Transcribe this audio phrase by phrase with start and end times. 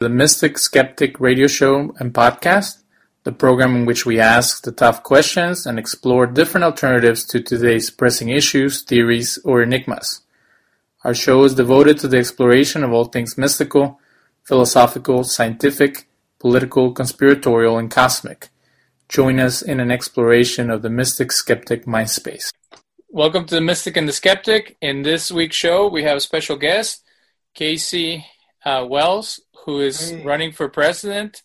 [0.00, 2.78] the Mystic Skeptic radio show and podcast,
[3.24, 7.90] the program in which we ask the tough questions and explore different alternatives to today's
[7.90, 10.22] pressing issues, theories, or enigmas.
[11.04, 14.00] Our show is devoted to the exploration of all things mystical,
[14.42, 16.08] philosophical, scientific,
[16.38, 18.48] political, conspiratorial, and cosmic.
[19.06, 22.50] Join us in an exploration of the Mystic Skeptic mind space.
[23.10, 24.78] Welcome to the Mystic and the Skeptic.
[24.80, 27.04] In this week's show, we have a special guest,
[27.52, 28.24] Casey
[28.64, 30.24] uh, Wells, who is hey.
[30.24, 31.42] running for president.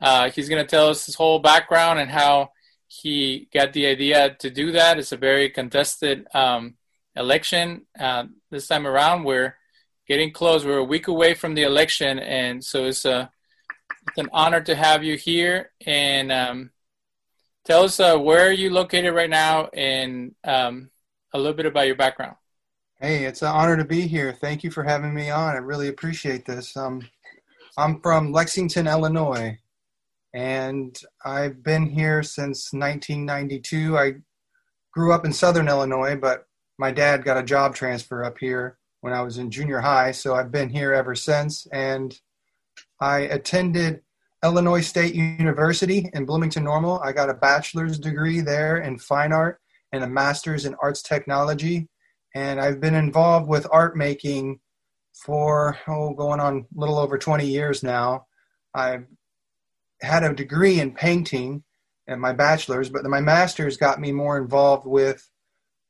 [0.00, 2.50] Uh, he's going to tell us his whole background and how
[2.86, 4.98] he got the idea to do that.
[4.98, 6.76] It's a very contested um,
[7.16, 9.24] election uh, this time around.
[9.24, 9.56] We're
[10.06, 10.64] getting close.
[10.64, 13.30] We're a week away from the election, and so it's a
[14.08, 15.70] it's an honor to have you here.
[15.84, 16.70] And um,
[17.64, 20.90] tell us uh, where are you located right now, and um,
[21.34, 22.36] a little bit about your background.
[23.00, 24.32] Hey, it's an honor to be here.
[24.32, 25.54] Thank you for having me on.
[25.54, 26.76] I really appreciate this.
[26.76, 27.06] Um,
[27.78, 29.56] I'm from Lexington, Illinois,
[30.34, 33.96] and I've been here since 1992.
[33.96, 34.14] I
[34.92, 39.12] grew up in Southern Illinois, but my dad got a job transfer up here when
[39.12, 41.68] I was in junior high, so I've been here ever since.
[41.70, 42.18] And
[43.00, 44.00] I attended
[44.42, 46.98] Illinois State University in Bloomington Normal.
[47.04, 49.60] I got a bachelor's degree there in fine art
[49.92, 51.88] and a master's in arts technology
[52.34, 54.60] and I've been involved with art making
[55.24, 58.26] for oh going on a little over 20 years now.
[58.74, 59.06] I've
[60.00, 61.64] had a degree in painting
[62.06, 65.28] and my bachelor's, but my master's got me more involved with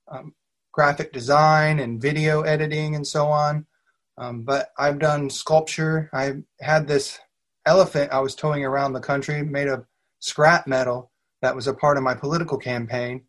[0.08, 0.34] um,
[0.72, 3.66] graphic design and video editing and so on.
[4.16, 6.10] Um, but I've done sculpture.
[6.12, 7.18] I had this
[7.66, 9.84] elephant I was towing around the country made of
[10.20, 11.10] scrap metal
[11.42, 13.22] that was a part of my political campaign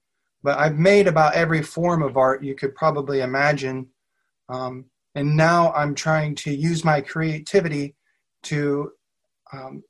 [0.44, 3.88] but I've made about every form of art you could probably imagine.
[4.48, 4.86] Um,
[5.20, 7.94] and now I'm trying to use my creativity
[8.44, 8.94] to
[9.52, 9.84] um,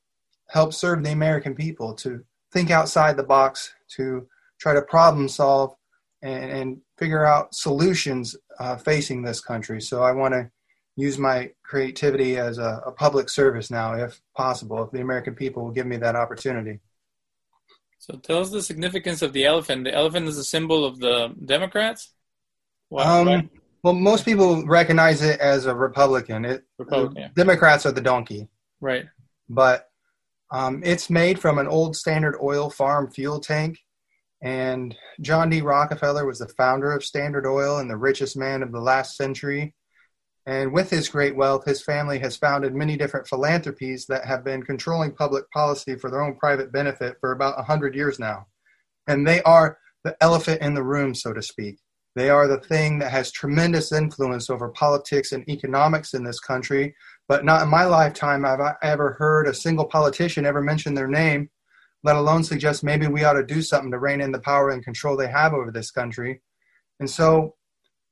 [0.49, 4.27] help serve the American people, to think outside the box, to
[4.59, 5.75] try to problem solve
[6.23, 9.79] and, and figure out solutions uh, facing this country.
[9.79, 10.49] So I want to
[10.95, 15.63] use my creativity as a, a public service now, if possible, if the American people
[15.63, 16.79] will give me that opportunity.
[17.99, 19.83] So tell us the significance of the elephant.
[19.83, 22.13] The elephant is a symbol of the Democrats.
[22.87, 23.49] Why, um?
[23.83, 26.45] Well, most people recognize it as a Republican.
[26.45, 27.31] It, Republican.
[27.35, 28.47] Democrats are the donkey.
[28.81, 29.05] Right.
[29.47, 29.87] But
[30.51, 33.79] um, it's made from an old Standard Oil farm fuel tank.
[34.41, 35.61] And John D.
[35.61, 39.75] Rockefeller was the founder of Standard Oil and the richest man of the last century.
[40.45, 44.63] And with his great wealth, his family has founded many different philanthropies that have been
[44.63, 48.47] controlling public policy for their own private benefit for about 100 years now.
[49.07, 51.77] And they are the elephant in the room, so to speak.
[52.19, 56.93] They are the thing that has tremendous influence over politics and economics in this country.
[57.29, 61.07] But not in my lifetime have I ever heard a single politician ever mention their
[61.07, 61.49] name,
[62.03, 64.83] let alone suggest maybe we ought to do something to rein in the power and
[64.83, 66.41] control they have over this country.
[66.99, 67.55] And so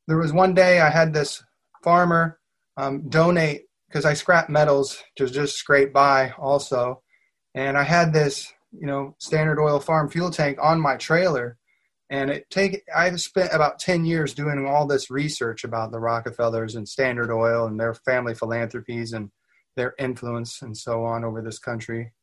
[0.07, 1.44] there was one day I had this
[1.84, 2.39] farmer,
[2.78, 7.03] um, donate because I scrap metals to just scrape by also.
[7.56, 11.57] And I had this, you know, Standard Oil farm fuel tank on my trailer.
[12.09, 16.75] And it take I've spent about 10 years doing all this research about the Rockefellers
[16.75, 19.29] and Standard Oil and their family philanthropies and
[19.75, 22.13] their influence and so on over this country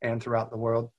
[0.00, 0.90] and throughout the world.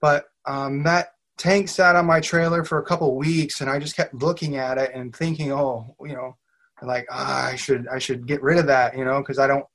[0.00, 3.96] But um, that tank sat on my trailer for a couple weeks and I just
[3.96, 6.36] kept looking at it and thinking, oh, you know,
[6.82, 9.66] like ah, I should I should get rid of that, you know, because I don't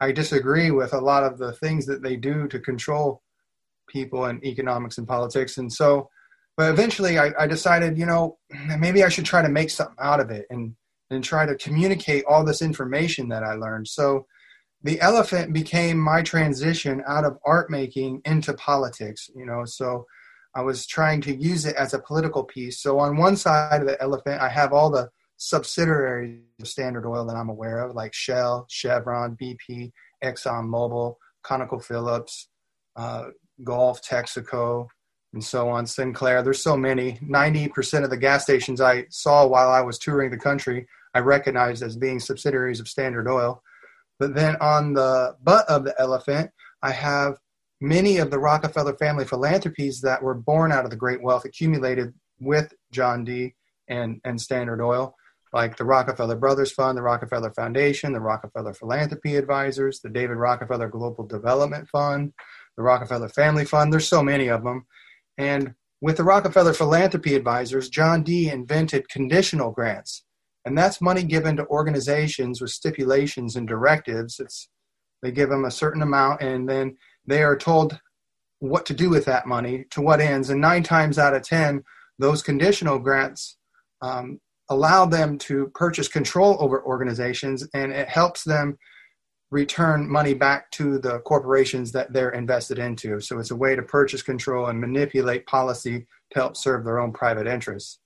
[0.00, 3.22] I disagree with a lot of the things that they do to control
[3.88, 6.08] people in economics and politics, and so.
[6.56, 8.38] But eventually, I, I decided, you know,
[8.78, 10.74] maybe I should try to make something out of it and
[11.10, 13.88] and try to communicate all this information that I learned.
[13.88, 14.26] So,
[14.82, 19.30] the elephant became my transition out of art making into politics.
[19.34, 20.06] You know, so
[20.54, 22.80] I was trying to use it as a political piece.
[22.80, 25.08] So on one side of the elephant, I have all the
[25.38, 29.92] subsidiaries of Standard Oil that I'm aware of, like Shell, Chevron, BP,
[30.22, 32.46] ExxonMobil, ConocoPhillips,
[32.96, 33.24] uh,
[33.64, 34.88] Gulf, Texaco,
[35.32, 36.42] and so on, Sinclair.
[36.42, 37.14] There's so many.
[37.22, 41.82] 90% of the gas stations I saw while I was touring the country, I recognized
[41.82, 43.62] as being subsidiaries of Standard Oil.
[44.18, 46.50] But then on the butt of the elephant,
[46.82, 47.38] I have
[47.80, 52.14] many of the Rockefeller family philanthropies that were born out of the great wealth accumulated
[52.40, 53.54] with John D.
[53.88, 55.14] and, and Standard Oil
[55.52, 60.88] like the Rockefeller Brothers Fund, the Rockefeller Foundation, the Rockefeller Philanthropy Advisors, the David Rockefeller
[60.88, 62.32] Global Development Fund,
[62.76, 63.92] the Rockefeller Family Fund.
[63.92, 64.86] There's so many of them.
[65.38, 68.50] And with the Rockefeller Philanthropy Advisors, John D.
[68.50, 70.24] invented conditional grants.
[70.64, 74.38] And that's money given to organizations with stipulations and directives.
[74.38, 74.68] It's
[75.22, 76.96] They give them a certain amount, and then
[77.26, 78.00] they are told
[78.58, 80.50] what to do with that money, to what ends.
[80.50, 81.82] And nine times out of 10,
[82.18, 83.56] those conditional grants
[84.02, 88.76] um, allow them to purchase control over organizations, and it helps them
[89.52, 93.20] return money back to the corporations that they're invested into.
[93.20, 97.12] So it's a way to purchase control and manipulate policy to help serve their own
[97.12, 97.98] private interests.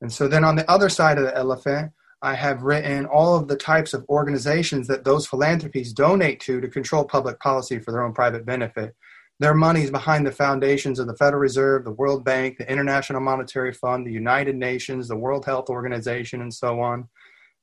[0.00, 1.92] And so then on the other side of the elephant,
[2.22, 6.68] I have written all of the types of organizations that those philanthropies donate to to
[6.68, 8.94] control public policy for their own private benefit.
[9.38, 13.20] Their money is behind the foundations of the Federal Reserve, the World Bank, the International
[13.20, 17.08] Monetary Fund, the United Nations, the World Health Organization, and so on.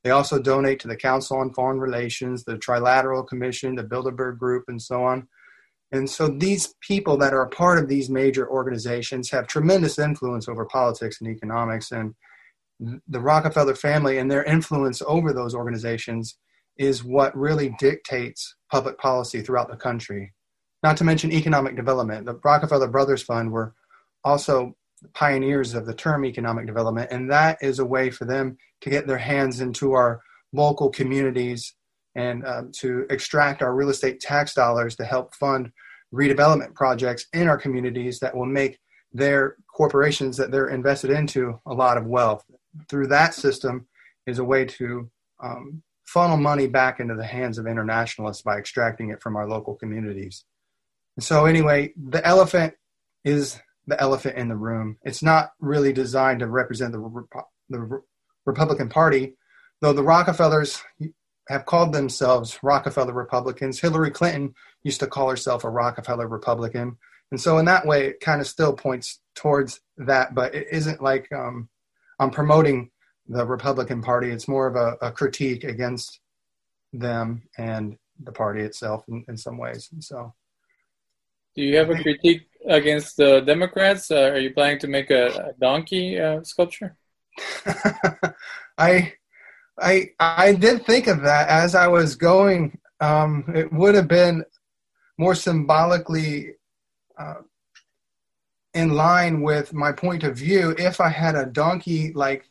[0.04, 4.64] They also donate to the Council on Foreign Relations, the Trilateral Commission, the Bilderberg Group,
[4.68, 5.28] and so on.
[5.90, 10.48] And so these people that are a part of these major organizations have tremendous influence
[10.48, 11.90] over politics and economics.
[11.90, 12.14] And
[12.78, 16.36] the Rockefeller family and their influence over those organizations
[16.76, 20.32] is what really dictates public policy throughout the country.
[20.82, 22.26] Not to mention economic development.
[22.26, 23.74] The Rockefeller Brothers Fund were
[24.22, 24.76] also
[25.14, 29.06] pioneers of the term economic development, and that is a way for them to get
[29.06, 30.20] their hands into our
[30.52, 31.74] local communities
[32.14, 35.70] and uh, to extract our real estate tax dollars to help fund
[36.12, 38.78] redevelopment projects in our communities that will make
[39.12, 42.44] their corporations that they're invested into a lot of wealth.
[42.88, 43.86] Through that system
[44.26, 45.10] is a way to
[45.42, 49.74] um, funnel money back into the hands of internationalists by extracting it from our local
[49.74, 50.44] communities.
[51.20, 52.74] So, anyway, the elephant
[53.24, 54.98] is the elephant in the room.
[55.02, 57.24] It's not really designed to represent the,
[57.70, 58.02] the
[58.44, 59.34] Republican Party,
[59.80, 60.80] though the Rockefellers
[61.48, 63.80] have called themselves Rockefeller Republicans.
[63.80, 64.54] Hillary Clinton
[64.84, 66.96] used to call herself a Rockefeller Republican.
[67.30, 71.02] And so, in that way, it kind of still points towards that, but it isn't
[71.02, 71.68] like um,
[72.18, 72.90] I'm promoting
[73.26, 74.30] the Republican Party.
[74.30, 76.20] It's more of a, a critique against
[76.92, 79.88] them and the party itself in, in some ways.
[79.92, 80.34] And so,
[81.54, 84.10] do you have a critique against the Democrats?
[84.10, 86.96] Uh, are you planning to make a, a donkey uh, sculpture?
[88.78, 89.14] I,
[89.80, 92.78] I, I did think of that as I was going.
[93.00, 94.44] Um, it would have been
[95.18, 96.54] more symbolically
[97.18, 97.42] uh,
[98.74, 102.44] in line with my point of view if I had a donkey like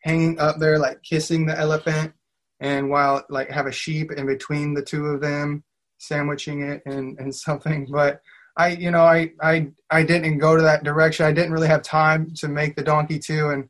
[0.00, 2.12] hanging up there, like kissing the elephant,
[2.60, 5.64] and while like have a sheep in between the two of them
[5.98, 7.88] sandwiching it and, and something.
[7.90, 8.20] But
[8.56, 11.26] I, you know, I, I, I didn't go to that direction.
[11.26, 13.50] I didn't really have time to make the donkey too.
[13.50, 13.68] And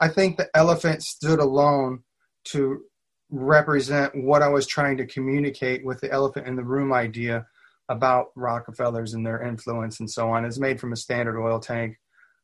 [0.00, 2.02] I think the elephant stood alone
[2.46, 2.82] to
[3.30, 7.46] represent what I was trying to communicate with the elephant in the room idea
[7.88, 10.44] about Rockefellers and their influence and so on.
[10.44, 11.96] It's made from a standard oil tank.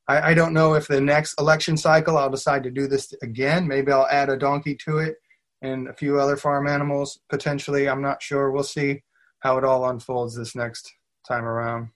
[0.08, 3.68] I, I don't know if the next election cycle I'll decide to do this again.
[3.68, 5.16] Maybe I'll add a donkey to it
[5.60, 7.88] and a few other farm animals potentially.
[7.88, 8.50] I'm not sure.
[8.50, 9.02] We'll see
[9.40, 10.92] how it all unfolds this next
[11.26, 11.88] time around.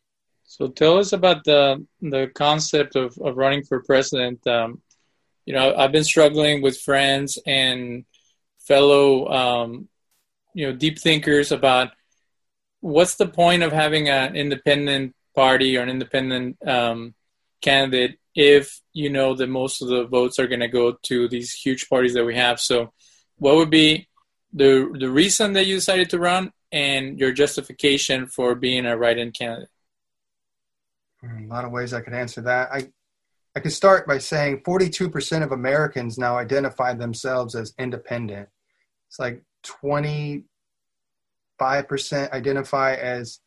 [0.45, 4.47] So tell us about the the concept of, of running for president.
[4.47, 4.81] Um,
[5.45, 8.05] you know, I've been struggling with friends and
[8.61, 9.89] fellow um,
[10.55, 11.91] you know deep thinkers about
[12.81, 17.15] what's the point of having an independent party or an independent um,
[17.61, 21.53] candidate if you know that most of the votes are going to go to these
[21.53, 22.61] huge parties that we have.
[22.61, 22.93] So,
[23.39, 24.09] what would be
[24.53, 29.33] the the reason that you decided to run, and your justification for being a write-in
[29.33, 29.69] candidate?
[31.21, 32.71] Hmm, a lot of ways I could answer that.
[32.73, 32.89] I
[33.57, 38.51] I could start by saying 42% of Americans now identify themselves as independent.
[39.09, 40.45] It's like 25%
[42.33, 43.41] identify as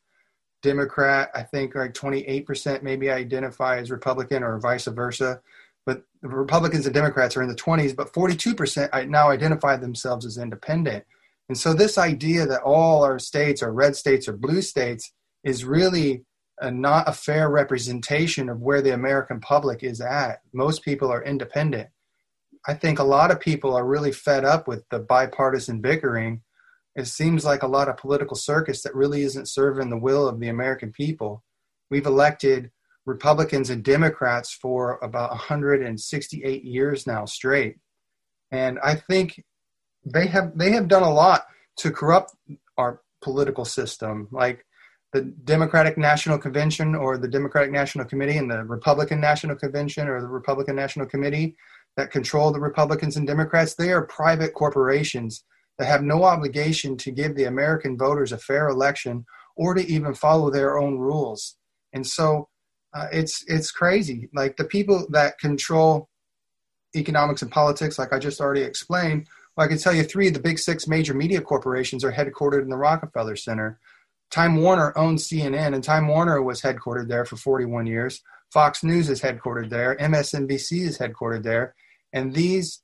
[0.64, 1.30] Democrat.
[1.36, 5.42] I think like 28% maybe identify as Republican or vice versa.
[5.86, 11.06] But Republicans and Democrats are in the 20s, but 42% now identify themselves as independent.
[11.50, 15.12] And so, this idea that all our states are red states or blue states
[15.44, 16.24] is really
[16.60, 20.42] a, not a fair representation of where the American public is at.
[20.54, 21.90] Most people are independent.
[22.68, 26.42] I think a lot of people are really fed up with the bipartisan bickering.
[26.96, 30.40] It seems like a lot of political circus that really isn't serving the will of
[30.40, 31.44] the American people.
[31.90, 32.70] We've elected
[33.06, 37.78] Republicans and Democrats for about 168 years now straight.
[38.52, 39.44] And I think
[40.06, 41.46] they have they have done a lot
[41.78, 42.36] to corrupt
[42.78, 44.66] our political system, like
[45.14, 50.22] the Democratic National Convention or the Democratic National Committee and the Republican National Convention or
[50.22, 51.56] the Republican National Committee
[51.98, 53.76] that control the Republicans and Democrats.
[53.76, 55.44] They are private corporations
[55.78, 59.26] that have no obligation to give the American voters a fair election
[59.56, 61.58] or to even follow their own rules.
[61.94, 62.50] And so
[62.94, 64.30] uh, it's it's crazy.
[64.34, 66.10] Like the people that control
[66.96, 69.28] economics and politics, like I just already explained,
[69.60, 72.62] Well, I can tell you three of the big six major media corporations are headquartered
[72.62, 73.78] in the Rockefeller Center.
[74.32, 78.22] Time Warner owns CNN, and Time Warner was headquartered there for 41 years.
[78.54, 79.98] Fox News is headquartered there.
[79.98, 81.76] MSNBC is headquartered there.
[82.14, 82.84] And these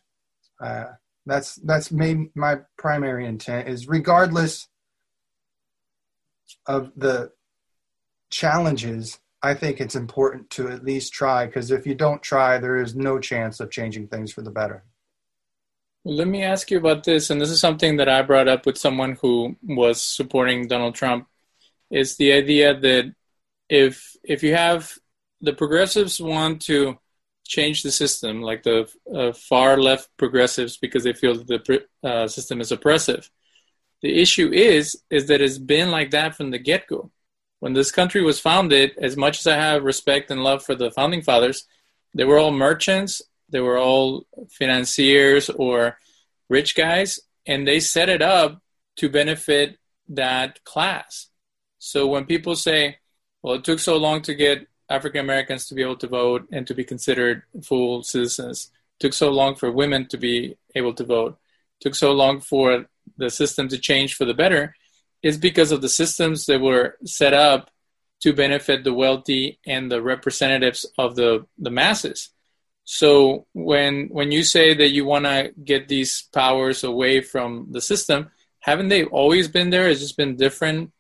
[0.63, 0.85] uh,
[1.25, 4.68] that's that's made my primary intent is regardless
[6.65, 7.32] of the
[8.30, 12.77] challenges i think it's important to at least try because if you don't try there
[12.77, 14.84] is no chance of changing things for the better.
[16.06, 18.77] Let me ask you about this and this is something that i brought up with
[18.77, 21.27] someone who was supporting donald trump
[21.89, 23.13] is the idea that
[23.70, 24.94] if if you have
[25.39, 26.98] the progressives want to
[27.43, 32.27] change the system, like the uh, far left progressives, because they feel that the uh,
[32.27, 33.29] system is oppressive.
[34.01, 37.12] The issue is is that it's been like that from the get go.
[37.59, 40.91] When this country was founded, as much as I have respect and love for the
[40.91, 41.65] founding fathers,
[42.13, 45.97] they were all merchants, they were all financiers or
[46.50, 48.62] rich guys, and they set it up
[48.97, 49.77] to benefit
[50.09, 51.27] that class.
[51.79, 52.97] So when people say,
[53.41, 56.67] well, it took so long to get African Americans to be able to vote and
[56.67, 58.71] to be considered full citizens.
[58.99, 61.37] It took so long for women to be able to vote.
[61.79, 62.85] It took so long for
[63.17, 64.75] the system to change for the better
[65.21, 67.69] is because of the systems that were set up
[68.21, 72.29] to benefit the wealthy and the representatives of the, the masses.
[72.85, 77.79] So when when you say that you want to get these powers away from the
[77.79, 79.87] system, haven't they always been there?
[79.87, 80.91] It's just been different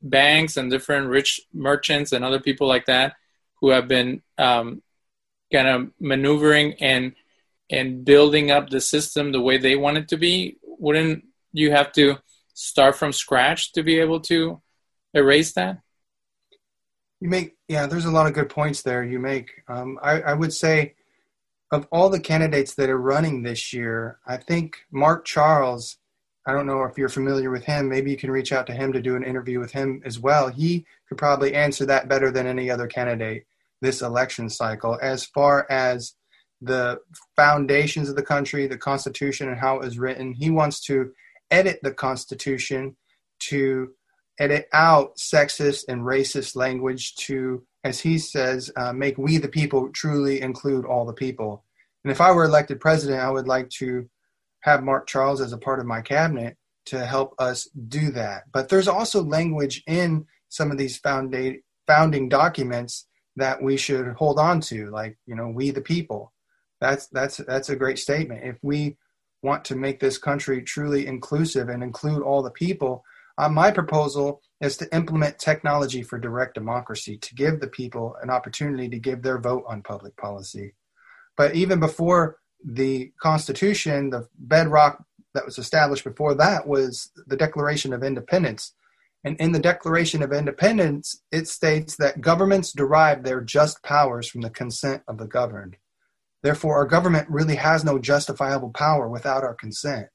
[0.00, 3.14] banks and different rich merchants and other people like that
[3.62, 4.82] who have been um,
[5.50, 7.14] kind of maneuvering and
[7.70, 11.92] and building up the system the way they want it to be wouldn't you have
[11.92, 12.18] to
[12.52, 14.60] start from scratch to be able to
[15.14, 15.78] erase that
[17.20, 20.34] you make yeah there's a lot of good points there you make um, I, I
[20.34, 20.94] would say
[21.70, 25.98] of all the candidates that are running this year i think mark charles
[26.44, 27.88] I don't know if you're familiar with him.
[27.88, 30.48] Maybe you can reach out to him to do an interview with him as well.
[30.48, 33.46] He could probably answer that better than any other candidate
[33.82, 36.14] this election cycle as far as
[36.62, 36.98] the
[37.36, 40.32] foundations of the country, the Constitution, and how it was written.
[40.32, 41.12] He wants to
[41.50, 42.96] edit the Constitution
[43.40, 43.90] to
[44.38, 49.90] edit out sexist and racist language to, as he says, uh, make we the people
[49.90, 51.64] truly include all the people.
[52.04, 54.08] And if I were elected president, I would like to
[54.60, 58.44] have Mark Charles as a part of my cabinet to help us do that.
[58.52, 64.60] But there's also language in some of these founding documents that we should hold on
[64.60, 66.32] to, like you know, we the people.
[66.80, 68.44] That's that's that's a great statement.
[68.44, 68.96] If we
[69.42, 73.04] want to make this country truly inclusive and include all the people,
[73.38, 78.30] uh, my proposal is to implement technology for direct democracy to give the people an
[78.30, 80.74] opportunity to give their vote on public policy.
[81.36, 85.02] But even before the Constitution, the bedrock
[85.34, 88.74] that was established before that was the Declaration of Independence.
[89.24, 94.40] And in the Declaration of Independence, it states that governments derive their just powers from
[94.40, 95.76] the consent of the governed.
[96.42, 100.08] Therefore, our government really has no justifiable power without our consent.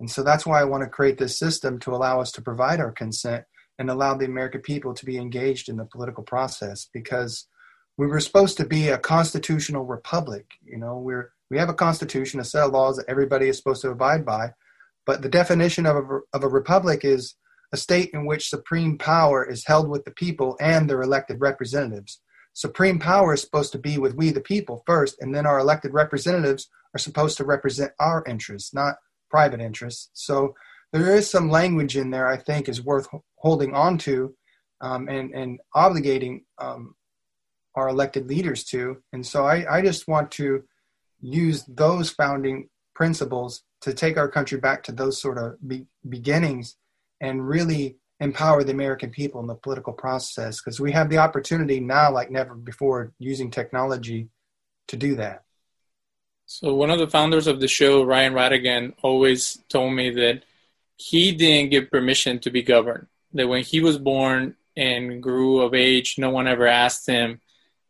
[0.00, 2.80] And so that's why I want to create this system to allow us to provide
[2.80, 3.44] our consent
[3.78, 7.46] and allow the American people to be engaged in the political process because
[7.96, 10.46] we were supposed to be a constitutional republic.
[10.64, 13.82] You know, we're we have a constitution, a set of laws that everybody is supposed
[13.82, 14.52] to abide by,
[15.06, 17.34] but the definition of a, of a republic is
[17.72, 22.20] a state in which supreme power is held with the people and their elected representatives.
[22.54, 25.92] Supreme power is supposed to be with we the people first, and then our elected
[25.92, 28.96] representatives are supposed to represent our interests, not
[29.30, 30.10] private interests.
[30.14, 30.54] So
[30.92, 33.06] there is some language in there I think is worth
[33.36, 34.34] holding on to
[34.80, 36.94] um, and, and obligating um,
[37.74, 38.96] our elected leaders to.
[39.12, 40.64] And so I, I just want to
[41.20, 46.76] use those founding principles to take our country back to those sort of be- beginnings
[47.20, 51.80] and really empower the American people in the political process because we have the opportunity
[51.80, 54.28] now, like never before, using technology
[54.88, 55.44] to do that.
[56.46, 60.44] So, one of the founders of the show, Ryan Radigan, always told me that
[60.96, 63.06] he didn't give permission to be governed.
[63.34, 67.40] That when he was born and grew of age, no one ever asked him,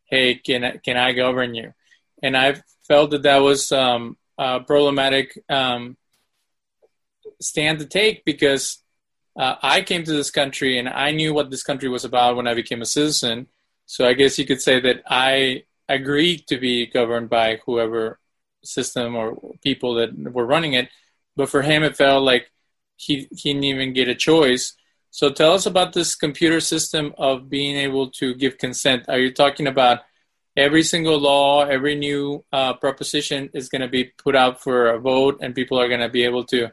[0.06, 1.72] "Hey, can I, can I govern you?"
[2.22, 5.96] And I felt that that was um, a problematic um,
[7.40, 8.82] stand to take because
[9.38, 12.48] uh, I came to this country and I knew what this country was about when
[12.48, 13.46] I became a citizen.
[13.86, 18.18] So I guess you could say that I agreed to be governed by whoever
[18.64, 20.88] system or people that were running it.
[21.36, 22.50] But for him, it felt like
[22.96, 24.74] he, he didn't even get a choice.
[25.10, 29.04] So tell us about this computer system of being able to give consent.
[29.08, 30.00] Are you talking about
[30.56, 34.98] every single law, every new uh, proposition is going to be put out for a
[34.98, 36.72] vote, and people are going to be able to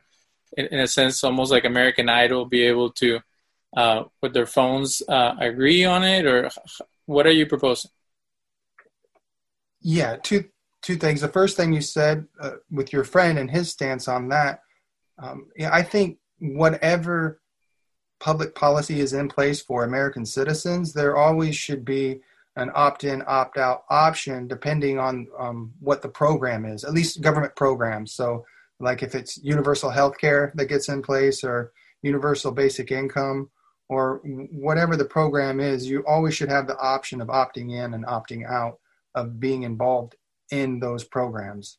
[0.55, 3.19] in, in a sense, almost like American Idol, be able to,
[3.75, 6.49] uh, with their phones, uh, agree on it, or
[7.05, 7.91] what are you proposing?
[9.81, 10.45] Yeah, two
[10.81, 11.21] two things.
[11.21, 14.61] The first thing you said uh, with your friend and his stance on that,
[15.21, 17.41] um, yeah, I think whatever
[18.19, 22.21] public policy is in place for American citizens, there always should be
[22.55, 26.83] an opt-in, opt-out option depending on um, what the program is.
[26.83, 28.13] At least government programs.
[28.13, 28.45] So
[28.79, 33.49] like if it's universal health care that gets in place or universal basic income
[33.89, 38.05] or whatever the program is, you always should have the option of opting in and
[38.05, 38.79] opting out
[39.13, 40.15] of being involved
[40.51, 41.77] in those programs.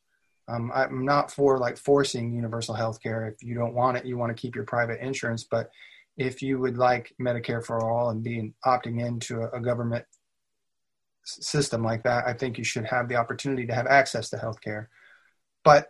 [0.49, 3.27] Um, I'm not for like forcing universal health care.
[3.27, 5.45] If you don't want it, you want to keep your private insurance.
[5.45, 5.71] But
[6.17, 10.05] if you would like Medicare for all and being opting into a, a government
[11.25, 14.61] system like that, I think you should have the opportunity to have access to health
[14.61, 14.89] care.
[15.65, 15.89] But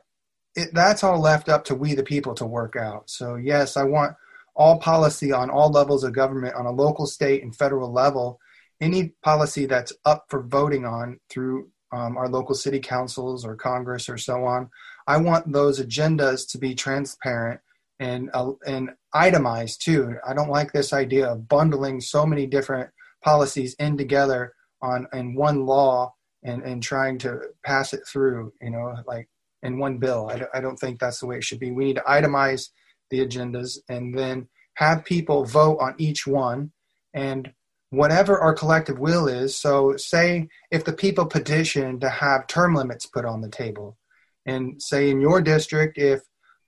[0.57, 3.09] it, that's all left up to we the people to work out.
[3.11, 4.17] So yes, I want
[4.55, 8.41] all policy on all levels of government on a local, state, and federal level.
[8.81, 14.09] Any policy that's up for voting on through um, our local city councils or Congress
[14.09, 14.71] or so on.
[15.07, 17.61] I want those agendas to be transparent
[17.99, 20.17] and uh, and itemized too.
[20.27, 22.91] I don't like this idea of bundling so many different
[23.25, 28.53] policies in together on in one law and and trying to pass it through.
[28.61, 29.29] You know, like
[29.63, 30.31] in one bill.
[30.31, 31.71] I, I don't think that's the way it should be.
[31.71, 32.69] We need to itemize
[33.11, 36.73] the agendas and then have people vote on each one
[37.15, 37.53] and
[37.91, 39.57] whatever our collective will is.
[39.57, 43.97] So, say if the people petition to have term limits put on the table,
[44.45, 46.21] and say in your district, if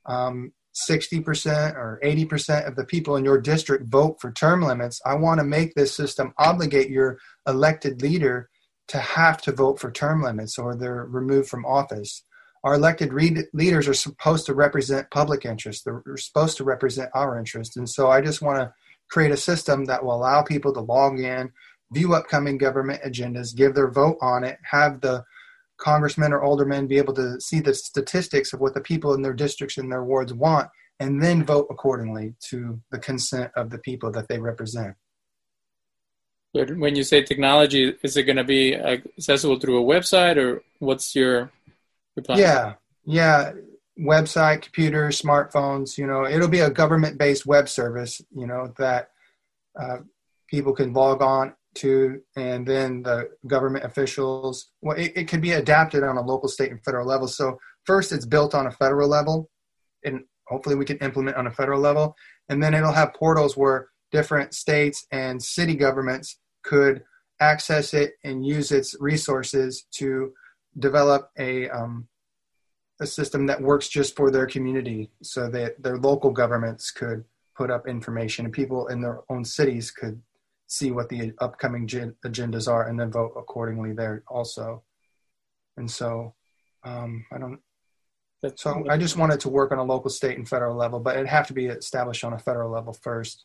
[0.06, 5.14] um, 60% or 80% of the people in your district vote for term limits, I
[5.14, 8.48] want to make this system obligate your elected leader
[8.88, 12.24] to have to vote for term limits or they're removed from office
[12.64, 15.84] our elected re- leaders are supposed to represent public interest.
[15.84, 17.76] They're, supposed to represent our interest.
[17.76, 18.72] And so I just want to
[19.08, 21.52] create a system that will allow people to log in,
[21.92, 25.24] view upcoming government agendas, give their vote on it, have the
[25.78, 29.32] congressmen or aldermen be able to see the statistics of what the people in their
[29.32, 30.68] districts and their wards want,
[31.00, 34.96] and then vote accordingly to the consent of the people that they represent.
[36.52, 41.14] When you say technology, is it going to be accessible through a website, or what's
[41.14, 41.52] your
[42.36, 43.52] yeah, yeah.
[43.98, 45.98] Website, computers, smartphones.
[45.98, 48.20] You know, it'll be a government-based web service.
[48.30, 49.10] You know that
[49.80, 49.98] uh,
[50.48, 54.70] people can log on to, and then the government officials.
[54.82, 57.26] Well, it, it can be adapted on a local, state, and federal level.
[57.28, 59.50] So first, it's built on a federal level,
[60.04, 62.14] and hopefully, we can implement on a federal level,
[62.48, 67.02] and then it'll have portals where different states and city governments could
[67.40, 70.32] access it and use its resources to
[70.78, 72.08] develop a um,
[73.00, 77.24] a system that works just for their community, so that their local governments could
[77.56, 80.20] put up information and people in their own cities could
[80.68, 84.82] see what the upcoming agendas are and then vote accordingly there also.
[85.76, 86.34] And so,
[86.84, 87.60] um, I don't.
[88.42, 91.16] That's so I just wanted to work on a local, state, and federal level, but
[91.16, 93.44] it'd have to be established on a federal level first.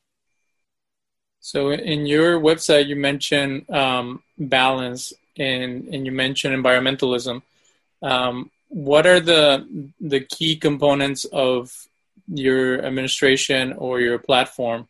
[1.39, 7.41] So in your website, you mentioned um, balance and and you mentioned environmentalism.
[8.01, 9.67] Um, what are the
[9.99, 11.71] the key components of
[12.27, 14.87] your administration or your platform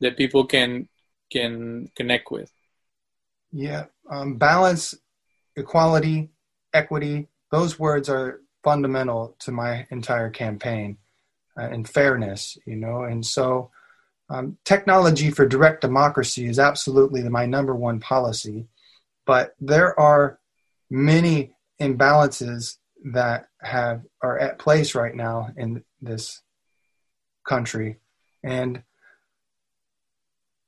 [0.00, 0.88] that people can
[1.30, 2.50] can connect with?
[3.52, 4.94] Yeah, um, balance,
[5.56, 6.30] equality,
[6.72, 7.28] equity.
[7.50, 10.98] Those words are fundamental to my entire campaign,
[11.56, 12.58] uh, and fairness.
[12.64, 13.70] You know, and so
[14.30, 18.66] um, technology for direct democracy is absolutely my number one policy,
[19.28, 20.40] but there are
[20.88, 22.78] many imbalances
[23.12, 26.40] that have are at place right now in this
[27.46, 27.98] country,
[28.42, 28.82] and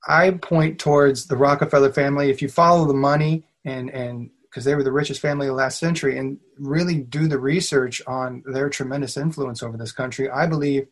[0.07, 2.29] I point towards the Rockefeller family.
[2.29, 5.63] If you follow the money and and because they were the richest family of the
[5.63, 10.47] last century and really do the research on their tremendous influence over this country, I
[10.47, 10.87] believe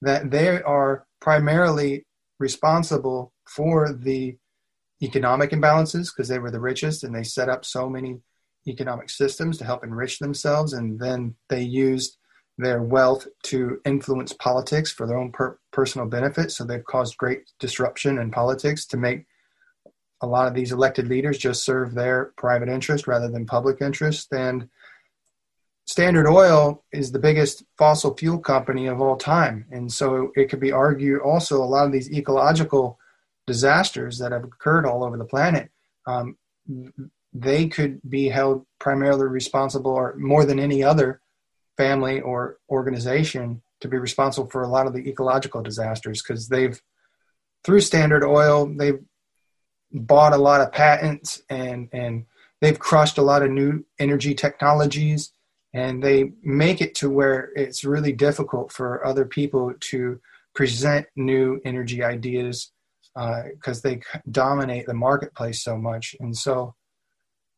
[0.00, 2.06] that they are primarily
[2.38, 4.38] responsible for the
[5.02, 8.18] economic imbalances because they were the richest and they set up so many
[8.68, 12.16] economic systems to help enrich themselves and then they used
[12.58, 16.50] their wealth to influence politics for their own per- personal benefit.
[16.52, 19.26] So they've caused great disruption in politics to make
[20.20, 24.32] a lot of these elected leaders just serve their private interest rather than public interest.
[24.32, 24.68] And
[25.86, 29.66] Standard Oil is the biggest fossil fuel company of all time.
[29.72, 32.98] And so it could be argued also a lot of these ecological
[33.46, 35.70] disasters that have occurred all over the planet.
[36.06, 36.36] Um,
[37.32, 41.20] they could be held primarily responsible or more than any other
[41.76, 46.80] family or organization to be responsible for a lot of the ecological disasters because they've
[47.64, 49.00] through standard oil they've
[49.92, 52.26] bought a lot of patents and and
[52.60, 55.32] they've crushed a lot of new energy technologies
[55.74, 60.20] and they make it to where it's really difficult for other people to
[60.54, 62.71] present new energy ideas
[63.14, 66.74] because uh, they dominate the marketplace so much and so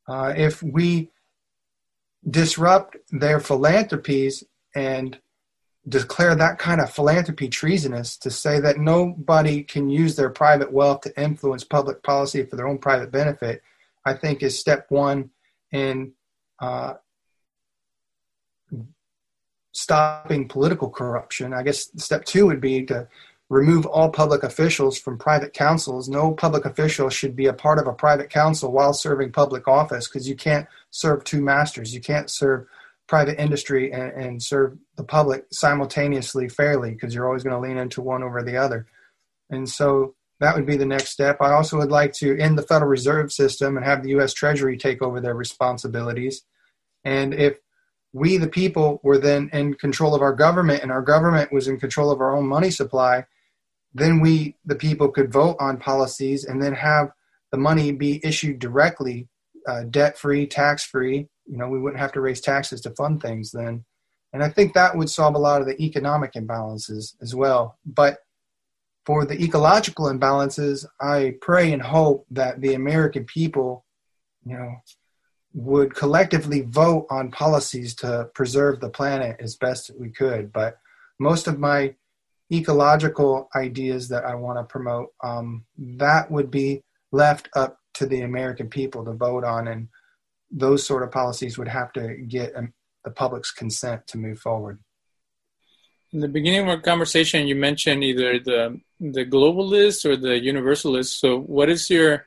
[0.09, 1.11] uh, if we
[2.29, 5.19] disrupt their philanthropies and
[5.89, 11.03] declare that kind of philanthropy treasonous to say that nobody can use their private wealth
[11.03, 13.63] to influence public policy for their own private benefit,
[14.05, 15.31] I think is step one
[15.73, 16.13] in
[16.61, 16.95] uh,
[19.73, 21.53] stopping political corruption.
[21.53, 23.07] I guess step two would be to
[23.51, 26.09] remove all public officials from private councils.
[26.09, 30.09] No public official should be a part of a private council while serving public office
[30.09, 31.95] because you can't serve two masters.
[31.95, 32.67] You can't serve
[33.07, 37.77] private industry and, and serve the public simultaneously fairly because you're always going to lean
[37.77, 38.87] into one over the other.
[39.51, 41.37] And so that would be the next step.
[41.41, 44.33] I also would like to end the Federal Reserve System and have the U.S.
[44.33, 46.43] Treasury take over their responsibilities.
[47.05, 47.59] And if
[48.13, 51.79] we, the people, were then in control of our government and our government was in
[51.79, 53.27] control of our own money supply,
[53.95, 57.11] then we, the people, could vote on policies and then have
[57.53, 59.29] the money be issued directly,
[59.69, 61.29] uh, debt free, tax free.
[61.47, 63.85] You know, we wouldn't have to raise taxes to fund things then.
[64.33, 67.79] And I think that would solve a lot of the economic imbalances as well.
[67.87, 68.19] But
[69.07, 73.85] for the ecological imbalances, I pray and hope that the American people,
[74.45, 74.75] you know,
[75.53, 80.53] would collectively vote on policies to preserve the planet as best we could.
[80.53, 80.79] But
[81.21, 81.95] most of my
[82.59, 88.23] ecological ideas that I want to promote, um, that would be left up to the
[88.23, 89.89] American people to vote on, and
[90.51, 92.73] those sort of policies would have to get um,
[93.05, 94.79] the public's consent to move forward.
[96.13, 101.19] In the beginning of our conversation, you mentioned either the the globalist or the universalist.
[101.19, 102.27] So, what is your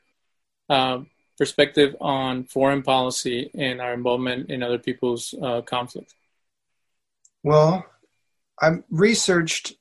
[0.70, 1.00] uh,
[1.38, 6.14] perspective on foreign policy and our involvement in other people's uh, conflicts?
[7.44, 7.86] Well,
[8.62, 9.77] I've researched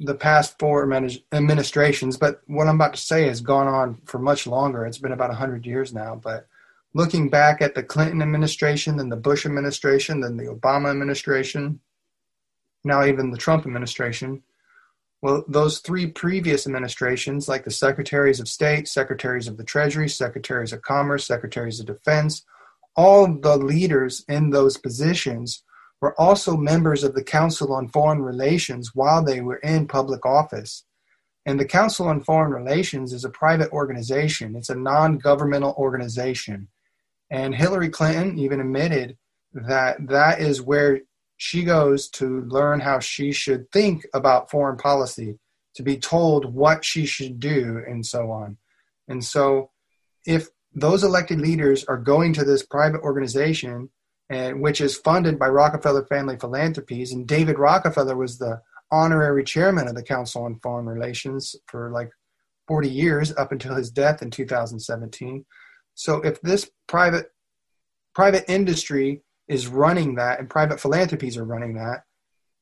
[0.00, 0.90] the past four
[1.32, 4.86] administrations, but what I'm about to say has gone on for much longer.
[4.86, 6.14] It's been about 100 years now.
[6.14, 6.46] But
[6.94, 11.80] looking back at the Clinton administration, then the Bush administration, then the Obama administration,
[12.84, 14.42] now even the Trump administration,
[15.20, 20.72] well, those three previous administrations, like the secretaries of state, secretaries of the treasury, secretaries
[20.72, 22.44] of commerce, secretaries of defense,
[22.94, 25.64] all the leaders in those positions
[26.00, 30.84] were also members of the Council on Foreign Relations while they were in public office.
[31.44, 36.68] And the Council on Foreign Relations is a private organization, it's a non governmental organization.
[37.30, 39.16] And Hillary Clinton even admitted
[39.52, 41.00] that that is where
[41.36, 45.38] she goes to learn how she should think about foreign policy,
[45.74, 48.56] to be told what she should do, and so on.
[49.08, 49.70] And so,
[50.26, 53.88] if those elected leaders are going to this private organization
[54.30, 57.12] and which is funded by Rockefeller Family Philanthropies.
[57.12, 58.60] And David Rockefeller was the
[58.90, 62.10] honorary chairman of the Council on Foreign Relations for like
[62.66, 65.44] 40 years up until his death in 2017.
[65.94, 67.26] So if this private
[68.14, 72.02] private industry is running that and private philanthropies are running that,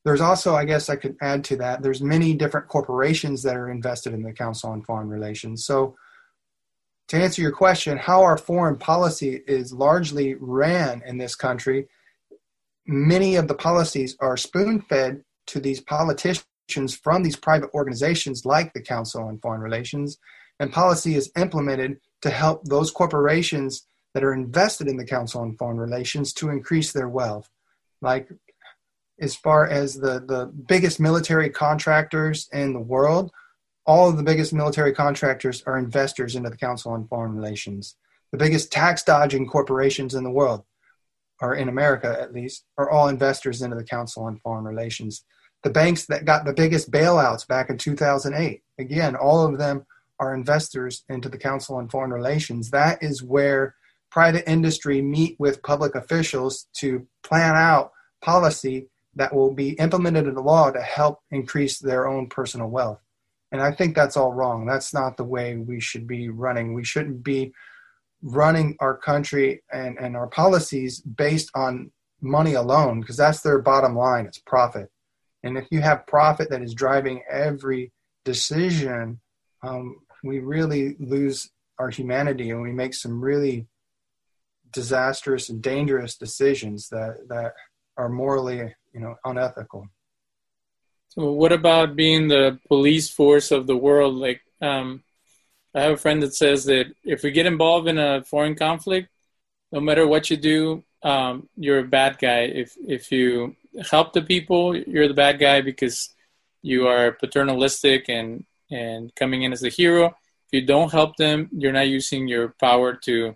[0.05, 3.69] there's also, I guess I could add to that, there's many different corporations that are
[3.69, 5.65] invested in the Council on Foreign Relations.
[5.65, 5.95] So
[7.07, 11.87] to answer your question, how our foreign policy is largely ran in this country,
[12.85, 16.45] many of the policies are spoon fed to these politicians
[17.01, 20.17] from these private organizations like the Council on Foreign Relations,
[20.59, 25.55] and policy is implemented to help those corporations that are invested in the Council on
[25.55, 27.49] Foreign Relations to increase their wealth.
[28.01, 28.29] Like
[29.19, 33.31] as far as the, the biggest military contractors in the world,
[33.87, 37.95] all of the biggest military contractors are investors into the Council on Foreign Relations.
[38.31, 40.65] The biggest tax dodging corporations in the world,
[41.41, 45.23] or in America at least, are all investors into the Council on Foreign Relations.
[45.63, 49.85] The banks that got the biggest bailouts back in 2008, again, all of them
[50.19, 52.71] are investors into the Council on Foreign Relations.
[52.71, 53.75] That is where
[54.11, 60.35] private industry meet with public officials to plan out policy that will be implemented in
[60.35, 62.99] the law to help increase their own personal wealth.
[63.51, 64.65] And I think that's all wrong.
[64.65, 66.73] That's not the way we should be running.
[66.73, 67.53] We shouldn't be
[68.21, 73.95] running our country and, and our policies based on money alone because that's their bottom
[73.95, 74.89] line it's profit.
[75.43, 77.91] And if you have profit that is driving every
[78.25, 79.19] decision,
[79.63, 83.67] um, we really lose our humanity and we make some really
[84.73, 87.53] disastrous and dangerous decisions that, that
[87.97, 89.87] are morally you know unethical.
[91.17, 94.15] So, what about being the police force of the world?
[94.15, 95.03] Like, um,
[95.73, 99.09] I have a friend that says that if we get involved in a foreign conflict,
[99.71, 102.41] no matter what you do, um, you're a bad guy.
[102.41, 103.55] If if you
[103.89, 106.13] help the people, you're the bad guy because
[106.61, 110.15] you are paternalistic and and coming in as a hero.
[110.45, 113.35] If you don't help them, you're not using your power to, to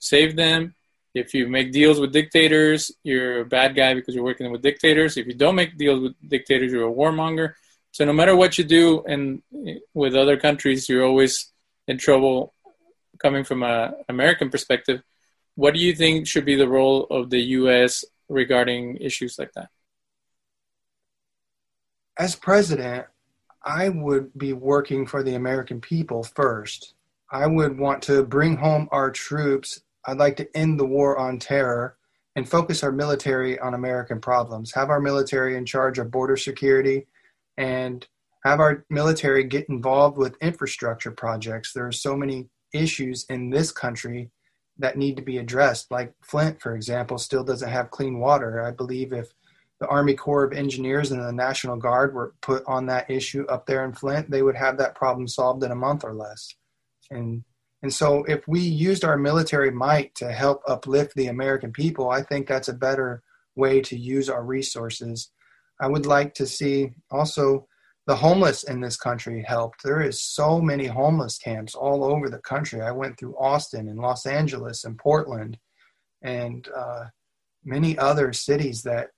[0.00, 0.74] save them.
[1.14, 5.16] If you make deals with dictators, you're a bad guy because you're working with dictators.
[5.16, 7.54] If you don't make deals with dictators, you're a warmonger.
[7.90, 9.42] So no matter what you do, and
[9.92, 11.52] with other countries, you're always
[11.86, 12.54] in trouble.
[13.18, 15.02] Coming from an American perspective,
[15.54, 18.04] what do you think should be the role of the U.S.
[18.28, 19.68] regarding issues like that?
[22.18, 23.06] As president,
[23.62, 26.94] I would be working for the American people first.
[27.30, 31.38] I would want to bring home our troops I'd like to end the war on
[31.38, 31.96] terror
[32.34, 34.72] and focus our military on American problems.
[34.72, 37.06] Have our military in charge of border security
[37.56, 38.06] and
[38.44, 41.72] have our military get involved with infrastructure projects.
[41.72, 44.30] There are so many issues in this country
[44.78, 45.90] that need to be addressed.
[45.90, 48.62] Like Flint, for example, still doesn't have clean water.
[48.62, 49.28] I believe if
[49.80, 53.66] the Army Corps of Engineers and the National Guard were put on that issue up
[53.66, 56.54] there in Flint, they would have that problem solved in a month or less.
[57.10, 57.44] And
[57.82, 62.22] and so, if we used our military might to help uplift the American people, I
[62.22, 63.22] think that's a better
[63.56, 65.30] way to use our resources.
[65.80, 67.66] I would like to see also
[68.06, 69.82] the homeless in this country helped.
[69.82, 72.80] There is so many homeless camps all over the country.
[72.80, 75.58] I went through Austin and Los Angeles and Portland
[76.22, 77.06] and uh,
[77.64, 79.10] many other cities that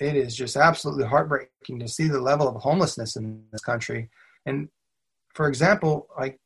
[0.00, 4.10] it is just absolutely heartbreaking to see the level of homelessness in this country.
[4.46, 4.68] And
[5.34, 6.38] for example, like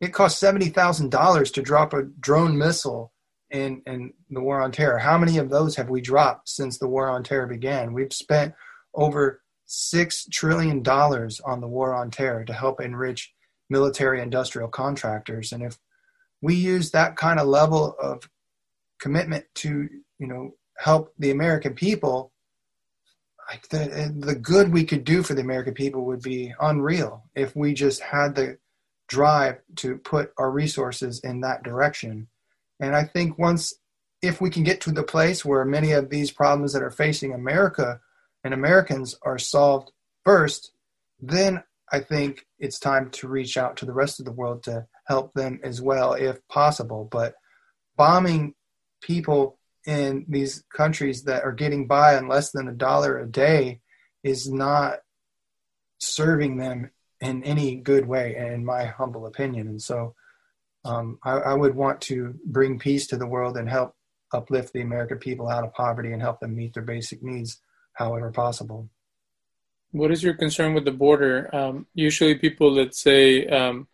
[0.00, 3.12] it cost seventy thousand dollars to drop a drone missile
[3.50, 4.98] in in the war on terror.
[4.98, 7.92] How many of those have we dropped since the war on terror began?
[7.92, 8.54] We've spent
[8.94, 13.32] over six trillion dollars on the war on terror to help enrich
[13.70, 15.52] military industrial contractors.
[15.52, 15.78] And if
[16.42, 18.28] we use that kind of level of
[19.00, 22.32] commitment to, you know, help the American people,
[23.70, 27.72] the the good we could do for the American people would be unreal if we
[27.74, 28.58] just had the
[29.08, 32.28] drive to put our resources in that direction.
[32.80, 33.74] And I think once,
[34.22, 37.32] if we can get to the place where many of these problems that are facing
[37.32, 38.00] America
[38.42, 39.90] and Americans are solved
[40.24, 40.72] first,
[41.20, 41.62] then
[41.92, 45.34] I think it's time to reach out to the rest of the world to help
[45.34, 47.08] them as well, if possible.
[47.10, 47.34] But
[47.96, 48.54] bombing
[49.02, 53.80] people in these countries that are getting by on less than a dollar a day
[54.22, 55.00] is not
[55.98, 56.90] serving them
[57.24, 59.68] in any good way, in my humble opinion.
[59.68, 60.14] And so
[60.84, 63.94] um, I, I, would want to bring peace to the world and help
[64.32, 67.60] uplift the American people out of poverty and help them meet their basic needs
[67.94, 68.90] however possible.
[69.92, 71.54] What is your concern with the border?
[71.54, 73.86] Um, usually, people that say um,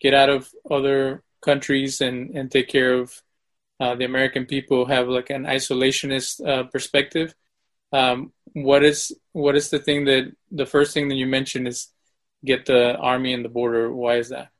[0.00, 3.22] get out of other countries and, and take care of
[3.80, 7.34] uh, the American people have like an isolationist uh, perspective.
[7.92, 11.93] Um, what is what is the thing that the first thing that you mentioned is
[12.44, 13.92] get the army and the border?
[13.92, 14.50] Why is that?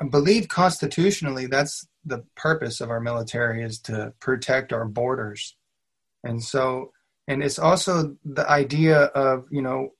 [0.00, 5.56] I believe constitutionally that's the purpose of our military is to protect our borders.
[6.22, 6.92] And so
[7.28, 9.90] and it's also the idea of, you know,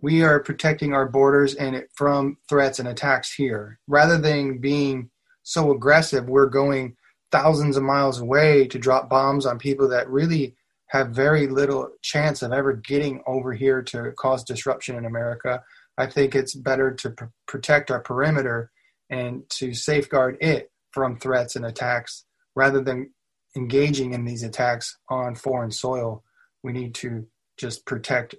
[0.00, 5.10] we are protecting our borders and it, from threats and attacks here rather than being
[5.42, 6.96] so aggressive we're going
[7.32, 10.54] thousands of miles away to drop bombs on people that really
[10.90, 15.62] have very little chance of ever getting over here to cause disruption in America.
[15.96, 18.72] I think it's better to pr- protect our perimeter
[19.08, 22.24] and to safeguard it from threats and attacks
[22.56, 23.10] rather than
[23.56, 26.24] engaging in these attacks on foreign soil.
[26.64, 27.26] We need to
[27.56, 28.34] just protect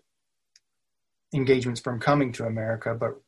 [1.34, 3.22] engagements from coming to America, but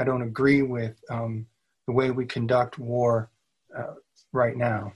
[0.00, 1.46] I don't agree with um,
[1.86, 3.30] the way we conduct war
[3.76, 3.94] uh,
[4.32, 4.94] right now.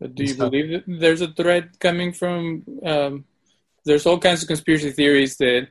[0.00, 2.64] But do you so, believe that there's a threat coming from?
[2.84, 3.24] Um,
[3.84, 5.68] there's all kinds of conspiracy theories that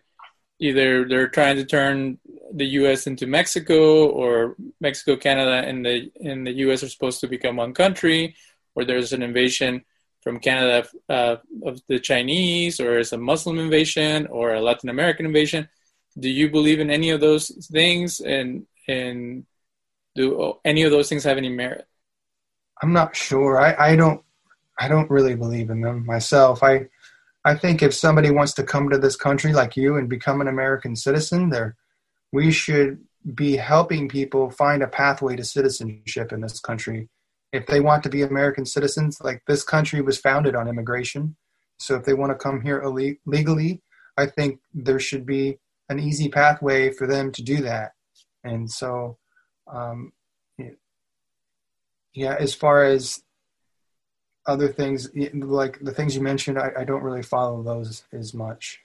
[0.59, 2.19] either they're trying to turn
[2.53, 3.07] the U.S.
[3.07, 6.83] into Mexico, or Mexico, Canada, and the and the U.S.
[6.83, 8.35] are supposed to become one country,
[8.75, 9.83] or there's an invasion
[10.21, 15.25] from Canada uh, of the Chinese, or it's a Muslim invasion, or a Latin American
[15.25, 15.67] invasion.
[16.17, 19.45] Do you believe in any of those things, and and
[20.15, 21.87] do any of those things have any merit?
[22.83, 23.59] I'm not sure.
[23.59, 24.21] I, I don't
[24.77, 26.61] I don't really believe in them myself.
[26.61, 26.87] I
[27.45, 30.49] I think if somebody wants to come to this country like you and become an
[30.49, 31.77] American citizen, there
[32.33, 32.99] we should
[33.33, 37.07] be helping people find a pathway to citizenship in this country
[37.53, 41.35] if they want to be American citizens, like this country was founded on immigration.
[41.77, 42.83] So if they want to come here
[43.25, 43.81] legally,
[44.17, 47.91] I think there should be an easy pathway for them to do that.
[48.43, 49.17] And so,
[49.71, 50.11] um,
[52.13, 53.21] yeah, as far as
[54.45, 58.79] other things, like the things you mentioned, I, I don't really follow those as much.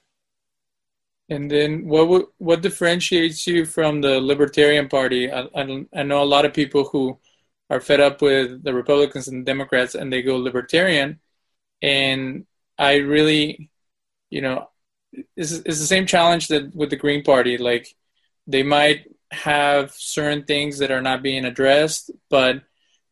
[1.30, 5.30] And then, what what differentiates you from the Libertarian Party?
[5.30, 7.18] I, I, I know a lot of people who
[7.70, 11.20] are fed up with the Republicans and Democrats and they go libertarian.
[11.82, 12.46] And
[12.78, 13.70] I really,
[14.30, 14.68] you know,
[15.36, 17.58] it's, it's the same challenge that with the Green Party.
[17.58, 17.94] Like
[18.46, 22.62] they might have certain things that are not being addressed, but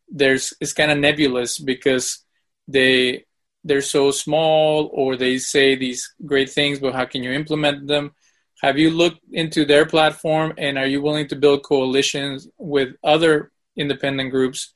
[0.08, 2.24] there's it's kind of nebulous because
[2.68, 3.24] they
[3.64, 8.12] they're so small or they say these great things, but how can you implement them?
[8.62, 13.50] Have you looked into their platform and are you willing to build coalitions with other
[13.76, 14.72] independent groups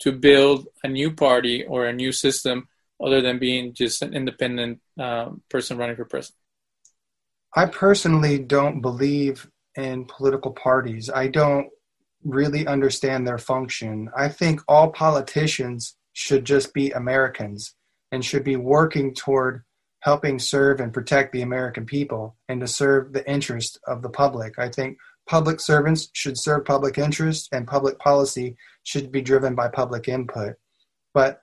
[0.00, 2.68] to build a new party or a new system
[3.02, 6.38] other than being just an independent uh, person running for president?
[7.56, 11.10] I personally don't believe in political parties.
[11.10, 11.68] I don't
[12.24, 14.10] really understand their function.
[14.16, 17.74] I think all politicians should just be Americans
[18.12, 19.62] and should be working toward
[20.00, 24.58] helping serve and protect the American people and to serve the interest of the public.
[24.58, 29.68] I think Public servants should serve public interest, and public policy should be driven by
[29.68, 30.56] public input.
[31.14, 31.40] But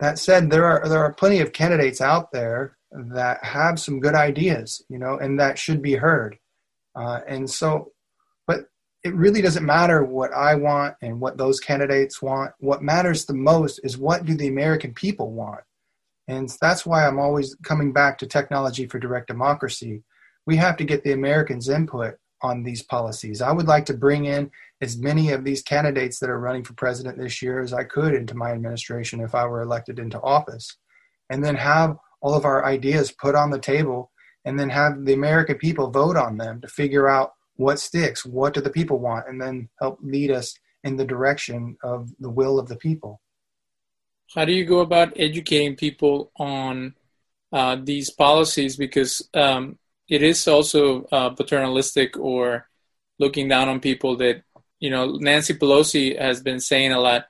[0.00, 4.14] that said, there are there are plenty of candidates out there that have some good
[4.14, 6.36] ideas, you know, and that should be heard.
[6.94, 7.91] Uh, and so,
[9.04, 12.52] it really doesn't matter what I want and what those candidates want.
[12.60, 15.62] What matters the most is what do the American people want.
[16.28, 20.02] And that's why I'm always coming back to technology for direct democracy.
[20.46, 23.42] We have to get the Americans' input on these policies.
[23.42, 26.74] I would like to bring in as many of these candidates that are running for
[26.74, 30.76] president this year as I could into my administration if I were elected into office,
[31.30, 34.10] and then have all of our ideas put on the table,
[34.44, 38.54] and then have the American people vote on them to figure out what sticks, what
[38.54, 42.58] do the people want, and then help lead us in the direction of the will
[42.58, 43.20] of the people.
[44.34, 46.94] How do you go about educating people on
[47.52, 48.76] uh, these policies?
[48.76, 52.68] Because um, it is also uh, paternalistic or
[53.18, 54.42] looking down on people that
[54.80, 57.26] you know Nancy Pelosi has been saying a lot.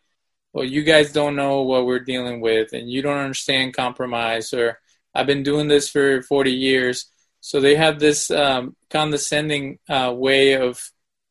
[0.52, 4.52] Well, you guys don't know what we're dealing with, and you don't understand compromise.
[4.52, 4.78] Or
[5.14, 7.06] I've been doing this for 40 years,
[7.42, 10.80] so they have this um, condescending uh, way of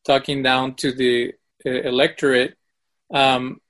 [0.04, 1.32] talking down to the
[1.64, 2.54] uh, electorate.
[3.12, 3.62] Um,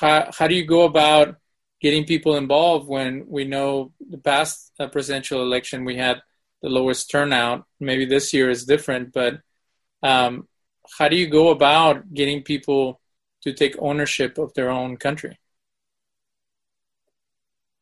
[0.00, 1.36] how how do you go about
[1.82, 6.22] getting people involved when we know the past uh, presidential election we had
[6.62, 7.66] the lowest turnout.
[7.78, 9.40] Maybe this year is different, but
[10.02, 10.48] um,
[10.98, 13.00] how do you go about getting people
[13.42, 15.38] to take ownership of their own country?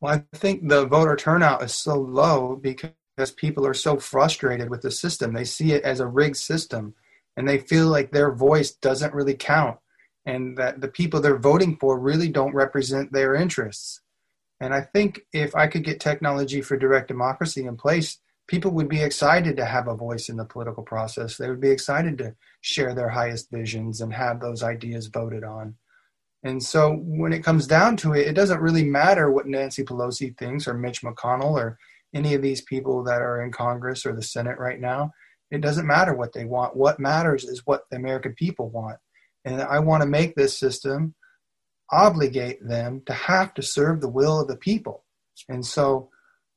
[0.01, 2.90] Well, I think the voter turnout is so low because
[3.30, 5.32] people are so frustrated with the system.
[5.32, 6.94] They see it as a rigged system
[7.36, 9.78] and they feel like their voice doesn't really count.
[10.26, 14.02] and that the people they're voting for really don't represent their interests.
[14.60, 18.88] And I think if I could get technology for direct democracy in place, people would
[18.88, 21.36] be excited to have a voice in the political process.
[21.36, 25.76] They would be excited to share their highest visions and have those ideas voted on.
[26.42, 30.36] And so when it comes down to it, it doesn't really matter what Nancy Pelosi
[30.36, 31.78] thinks or Mitch McConnell or
[32.14, 35.12] any of these people that are in Congress or the Senate right now.
[35.50, 36.76] It doesn't matter what they want.
[36.76, 38.98] What matters is what the American people want.
[39.44, 41.14] And I want to make this system
[41.90, 45.04] obligate them to have to serve the will of the people.
[45.48, 46.11] And so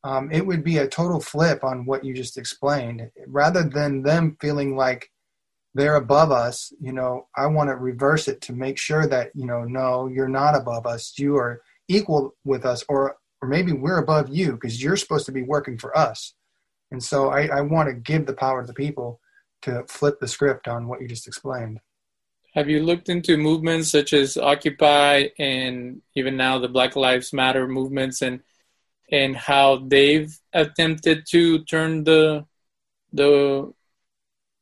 [0.03, 3.09] um, it would be a total flip on what you just explained.
[3.27, 5.09] Rather than them feeling like
[5.73, 9.45] they're above us, you know, I want to reverse it to make sure that, you
[9.45, 11.13] know, no, you're not above us.
[11.17, 15.31] You are equal with us, or, or maybe we're above you because you're supposed to
[15.31, 16.33] be working for us.
[16.91, 19.19] And so I, I want to give the power to the people
[19.63, 21.79] to flip the script on what you just explained.
[22.53, 27.67] Have you looked into movements such as Occupy and even now the Black Lives Matter
[27.67, 28.41] movements and
[29.09, 32.45] and how they've attempted to turn the
[33.13, 33.73] the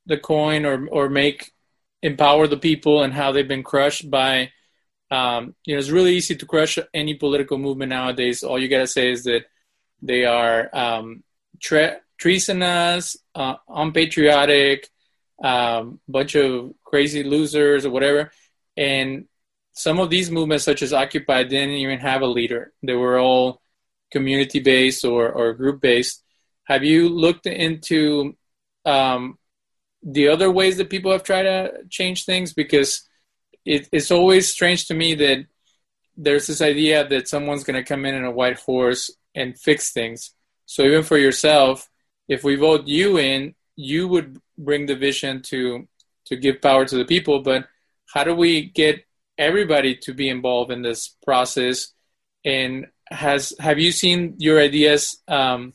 [0.06, 1.52] the coin or or make
[2.02, 4.52] empower the people and how they've been crushed by
[5.12, 8.44] um, you know it's really easy to crush any political movement nowadays.
[8.44, 9.46] All you gotta say is that
[10.02, 11.24] they are um,
[11.62, 14.88] tre- treasonous, uh, unpatriotic,
[15.44, 18.32] um, bunch of crazy losers or whatever.
[18.78, 19.26] And
[19.74, 22.74] some of these movements, such as Occupy, didn't even have a leader.
[22.84, 23.62] They were all
[24.12, 26.24] community based or, or group based.
[26.66, 28.36] Have you looked into
[28.86, 29.38] um,
[30.04, 32.54] the other ways that people have tried to change things?
[32.54, 33.08] Because
[33.66, 35.46] it, it's always strange to me that
[36.18, 39.92] there's this idea that someone's going to come in on a white horse and fix
[39.92, 40.34] things.
[40.66, 41.90] So even for yourself,
[42.28, 45.88] if we vote you in, you would bring the vision to
[46.26, 47.42] to give power to the people.
[47.42, 47.68] But
[48.14, 49.04] how do we get
[49.38, 51.94] everybody to be involved in this process?
[52.46, 55.74] And has have you seen your ideas um,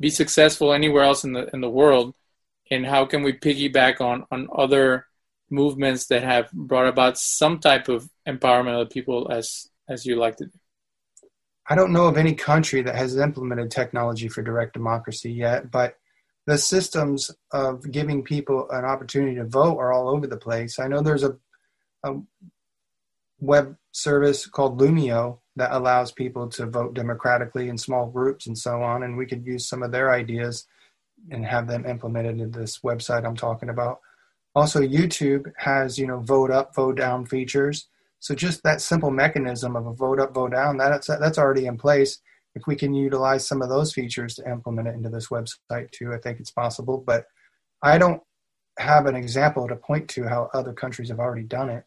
[0.00, 2.14] be successful anywhere else in the in the world?
[2.70, 5.06] And how can we piggyback on on other
[5.50, 10.36] movements that have brought about some type of empowerment of people as as you like
[10.36, 10.58] to do?
[11.68, 15.96] I don't know of any country that has implemented technology for direct democracy yet, but
[16.46, 20.78] the systems of giving people an opportunity to vote are all over the place.
[20.78, 21.36] I know there's a,
[22.02, 22.20] a
[23.40, 28.82] web service called Loomio that allows people to vote democratically in small groups and so
[28.82, 30.66] on, and we could use some of their ideas
[31.30, 34.00] and have them implemented in this website I'm talking about.
[34.54, 37.88] Also, YouTube has you know vote up, vote down features
[38.24, 41.76] so just that simple mechanism of a vote up, vote down, that's that's already in
[41.76, 42.20] place.
[42.54, 46.14] If we can utilize some of those features to implement it into this website too,
[46.14, 47.04] I think it's possible.
[47.06, 47.26] But
[47.82, 48.22] I don't
[48.78, 51.84] have an example to point to how other countries have already done it.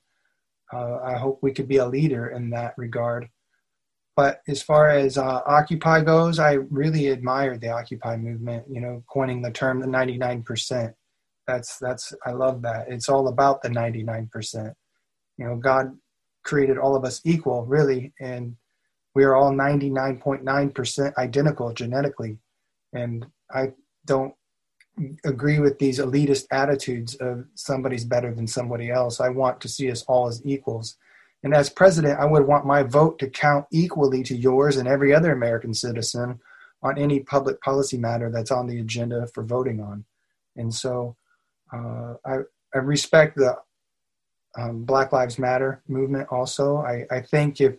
[0.72, 3.30] Uh, I hope we could be a leader in that regard.
[4.16, 8.66] But as far as uh, Occupy goes, I really admire the Occupy movement.
[8.70, 10.94] You know, coining the term the 99%.
[11.48, 12.88] That's that's I love that.
[12.90, 14.74] It's all about the 99%.
[15.38, 15.98] You know, God
[16.44, 18.56] created all of us equal, really, and
[19.16, 22.38] we are all 99.9% identical genetically.
[22.94, 23.74] And I
[24.06, 24.34] don't
[25.26, 29.20] agree with these elitist attitudes of somebody's better than somebody else.
[29.20, 30.98] I want to see us all as equals.
[31.44, 35.14] And as president, I would want my vote to count equally to yours and every
[35.14, 36.40] other American citizen
[36.82, 40.06] on any public policy matter that's on the agenda for voting on.
[40.56, 41.16] And so
[41.74, 42.38] uh, I,
[42.74, 43.58] I respect the
[44.58, 46.78] um, Black Lives Matter movement also.
[46.78, 47.76] I, I think if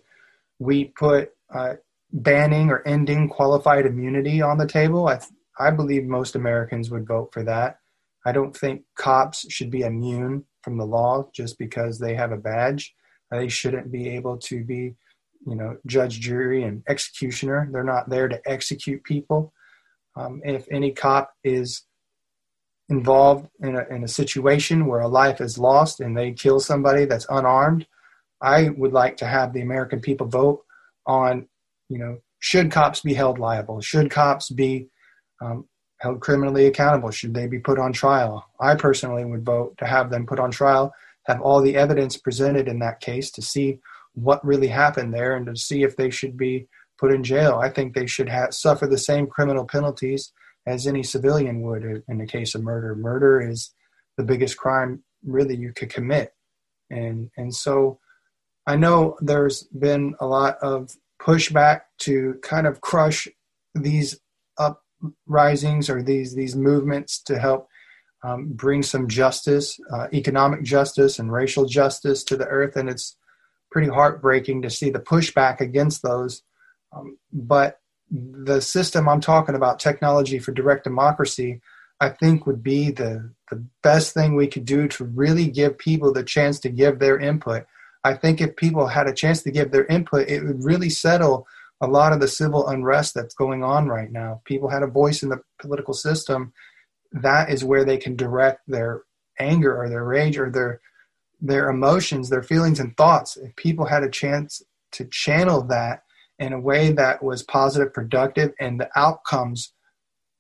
[0.59, 1.75] we put uh,
[2.13, 5.21] banning or ending qualified immunity on the table, I,
[5.59, 7.79] I believe most Americans would vote for that.
[8.25, 12.37] I don't think cops should be immune from the law just because they have a
[12.37, 12.95] badge.
[13.31, 14.95] They shouldn't be able to be,
[15.47, 17.69] you know, judge, jury, and executioner.
[17.73, 19.53] They're not there to execute people.
[20.17, 21.85] Um, if any cop is
[22.89, 27.05] involved in a, in a situation where a life is lost and they kill somebody
[27.05, 27.87] that's unarmed,
[28.41, 30.65] I would like to have the American people vote
[31.07, 31.49] on,
[31.89, 33.81] you know, should cops be held liable?
[33.81, 34.89] Should cops be
[35.43, 35.67] um,
[36.01, 37.11] held criminally accountable?
[37.11, 38.47] Should they be put on trial?
[38.61, 40.93] I personally would vote to have them put on trial,
[41.27, 43.81] have all the evidence presented in that case to see
[44.15, 46.69] what really happened there and to see if they should be
[46.99, 47.61] put in jail.
[47.63, 50.33] I think they should have, suffer the same criminal penalties
[50.69, 52.95] as any civilian would in the case of murder.
[52.95, 53.75] Murder is
[54.17, 56.35] the biggest crime really you could commit.
[56.91, 57.99] And and so
[58.67, 60.91] I know there's been a lot of
[61.21, 63.27] pushback to kind of crush
[63.75, 64.21] these
[64.59, 67.69] uprisings or these these movements to help
[68.23, 72.77] um, bring some justice, uh, economic justice, and racial justice to the earth.
[72.77, 73.17] And it's
[73.71, 76.43] pretty heartbreaking to see the pushback against those.
[76.93, 77.79] Um, but
[78.11, 81.61] the system I'm talking about, technology for direct democracy,
[82.01, 86.13] I think would be the the best thing we could do to really give people
[86.13, 87.67] the chance to give their input.
[88.05, 91.47] I think if people had a chance to give their input, it would really settle
[91.81, 94.43] a lot of the civil unrest that's going on right now.
[94.45, 96.53] People had a voice in the political system.
[97.13, 99.03] That is where they can direct their
[99.39, 100.81] anger or their rage or their
[101.41, 103.37] their emotions, their feelings and thoughts.
[103.37, 106.03] If people had a chance to channel that
[106.39, 109.73] in a way that was positive, productive, and the outcomes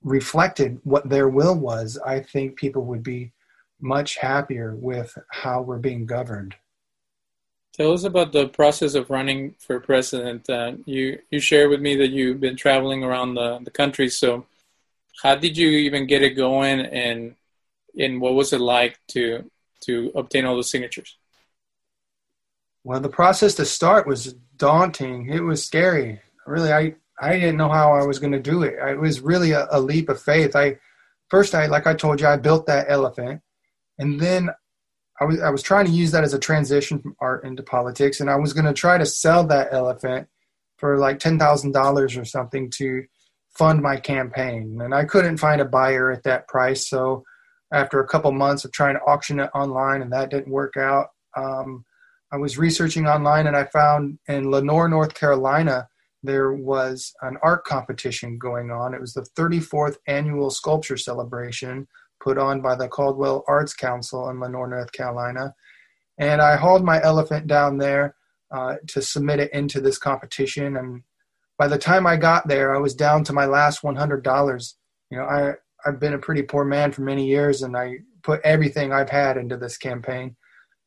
[0.02, 3.32] reflected what their will was, I think people would be
[3.80, 6.54] much happier with how we're being governed.
[7.72, 10.50] Tell us about the process of running for president.
[10.50, 14.08] Uh, you you shared with me that you've been traveling around the, the country.
[14.08, 14.46] So,
[15.22, 17.36] how did you even get it going, and
[17.96, 19.48] and what was it like to
[19.82, 21.16] to obtain all those signatures?
[22.88, 25.28] Well, the process to start was daunting.
[25.28, 26.22] It was scary.
[26.46, 28.76] Really, I I didn't know how I was going to do it.
[28.80, 30.56] It was really a, a leap of faith.
[30.56, 30.78] I
[31.28, 33.42] first, I like I told you, I built that elephant,
[33.98, 34.48] and then
[35.20, 38.20] I was I was trying to use that as a transition from art into politics,
[38.20, 40.26] and I was going to try to sell that elephant
[40.78, 43.04] for like ten thousand dollars or something to
[43.50, 46.88] fund my campaign, and I couldn't find a buyer at that price.
[46.88, 47.22] So
[47.70, 51.08] after a couple months of trying to auction it online, and that didn't work out,
[51.36, 51.84] um,
[52.30, 55.88] I was researching online, and I found in Lenoir, North Carolina
[56.22, 58.92] there was an art competition going on.
[58.92, 61.86] It was the 34th annual sculpture celebration
[62.20, 65.54] put on by the Caldwell Arts Council in Lenoir, North Carolina.
[66.18, 68.16] And I hauled my elephant down there
[68.50, 70.76] uh, to submit it into this competition.
[70.76, 71.02] And
[71.56, 74.74] by the time I got there, I was down to my last $100.
[75.10, 75.52] You know, I,
[75.86, 79.36] I've been a pretty poor man for many years and I put everything I've had
[79.36, 80.36] into this campaign.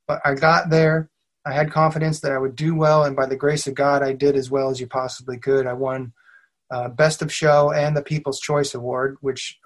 [0.07, 1.09] But I got there
[1.45, 4.13] I had confidence that I would do well, and by the grace of God, I
[4.13, 5.65] did as well as you possibly could.
[5.65, 6.13] I won
[6.69, 9.59] uh, Best of Show and the People's Choice Award, which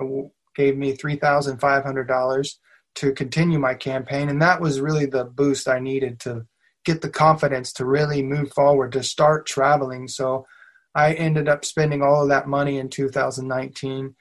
[0.55, 2.49] gave me $3,500
[2.95, 4.29] to continue my campaign.
[4.29, 6.45] And that was really the boost I needed to
[6.85, 10.07] get the confidence to really move forward, to start traveling.
[10.07, 10.45] So
[10.93, 14.15] I ended up spending all of that money in 2019,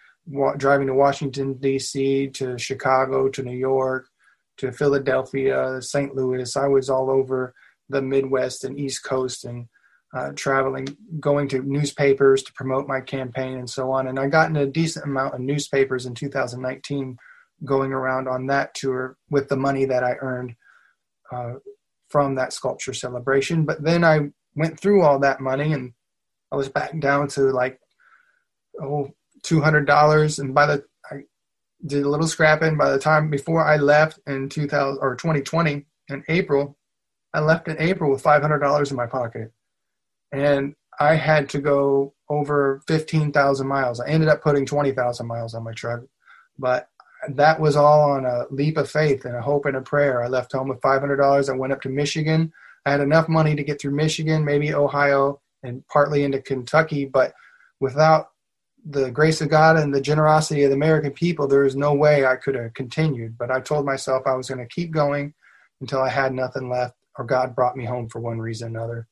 [0.56, 4.08] driving to Washington, D.C., to Chicago, to New York,
[4.58, 6.14] to Philadelphia, St.
[6.14, 6.56] Louis.
[6.56, 7.54] I was all over
[7.88, 9.66] the Midwest and East Coast and
[10.14, 10.86] uh, traveling,
[11.18, 14.06] going to newspapers to promote my campaign and so on.
[14.06, 17.16] And I got in a decent amount of newspapers in 2019
[17.64, 20.54] going around on that tour with the money that I earned
[21.32, 21.54] uh,
[22.08, 23.64] from that sculpture celebration.
[23.64, 25.92] But then I went through all that money and
[26.52, 27.80] I was back down to like,
[28.80, 29.10] oh,
[29.44, 30.38] $200.
[30.38, 30.84] And by the
[31.86, 32.76] did a little scrapping.
[32.76, 36.76] By the time before I left in 2000 or 2020 in April,
[37.32, 39.52] I left in April with $500 in my pocket,
[40.32, 44.00] and I had to go over 15,000 miles.
[44.00, 46.02] I ended up putting 20,000 miles on my truck,
[46.58, 46.88] but
[47.28, 50.22] that was all on a leap of faith and a hope and a prayer.
[50.22, 51.48] I left home with $500.
[51.48, 52.52] I went up to Michigan.
[52.86, 57.32] I had enough money to get through Michigan, maybe Ohio, and partly into Kentucky, but
[57.80, 58.28] without
[58.84, 62.26] the grace of God and the generosity of the American people, there is no way
[62.26, 63.38] I could have continued.
[63.38, 65.32] But I told myself I was going to keep going
[65.80, 69.08] until I had nothing left, or God brought me home for one reason or another.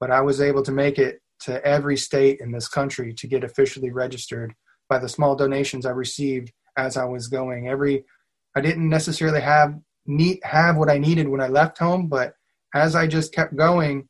[0.00, 3.44] But I was able to make it to every state in this country to get
[3.44, 4.54] officially registered
[4.88, 7.68] by the small donations I received as I was going.
[7.68, 8.04] Every
[8.56, 12.34] I didn't necessarily have need have what I needed when I left home, but
[12.74, 14.08] as I just kept going,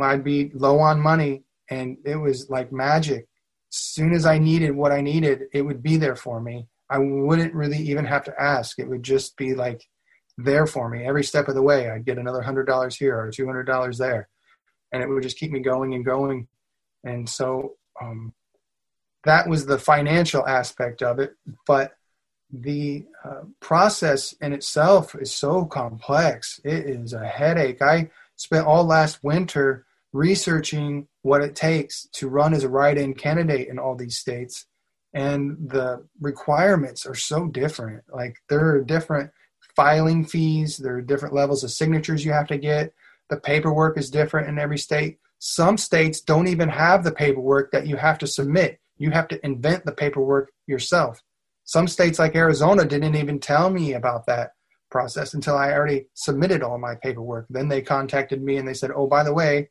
[0.00, 3.26] I'd be low on money, and it was like magic
[3.70, 6.66] soon as I needed what I needed, it would be there for me.
[6.90, 8.78] I wouldn't really even have to ask.
[8.78, 9.82] It would just be like
[10.38, 11.90] there for me every step of the way.
[11.90, 14.28] I'd get another hundred dollars here or two hundred dollars there,
[14.92, 16.48] and it would just keep me going and going.
[17.04, 18.32] And so um,
[19.24, 21.34] that was the financial aspect of it.
[21.66, 21.92] But
[22.50, 26.60] the uh, process in itself is so complex.
[26.64, 27.82] It is a headache.
[27.82, 33.68] I spent all last winter researching what it takes to run as a write-in candidate
[33.68, 34.66] in all these states.
[35.14, 38.04] And the requirements are so different.
[38.12, 39.30] Like there are different
[39.76, 40.76] filing fees.
[40.76, 42.92] There are different levels of signatures you have to get.
[43.28, 45.18] The paperwork is different in every state.
[45.38, 48.80] Some states don't even have the paperwork that you have to submit.
[48.96, 51.22] You have to invent the paperwork yourself.
[51.64, 54.52] Some states like arizona didn't even tell me about that
[54.90, 57.46] process until i already submitted all my paperwork.
[57.50, 59.68] Then they contacted me and they said oh by the way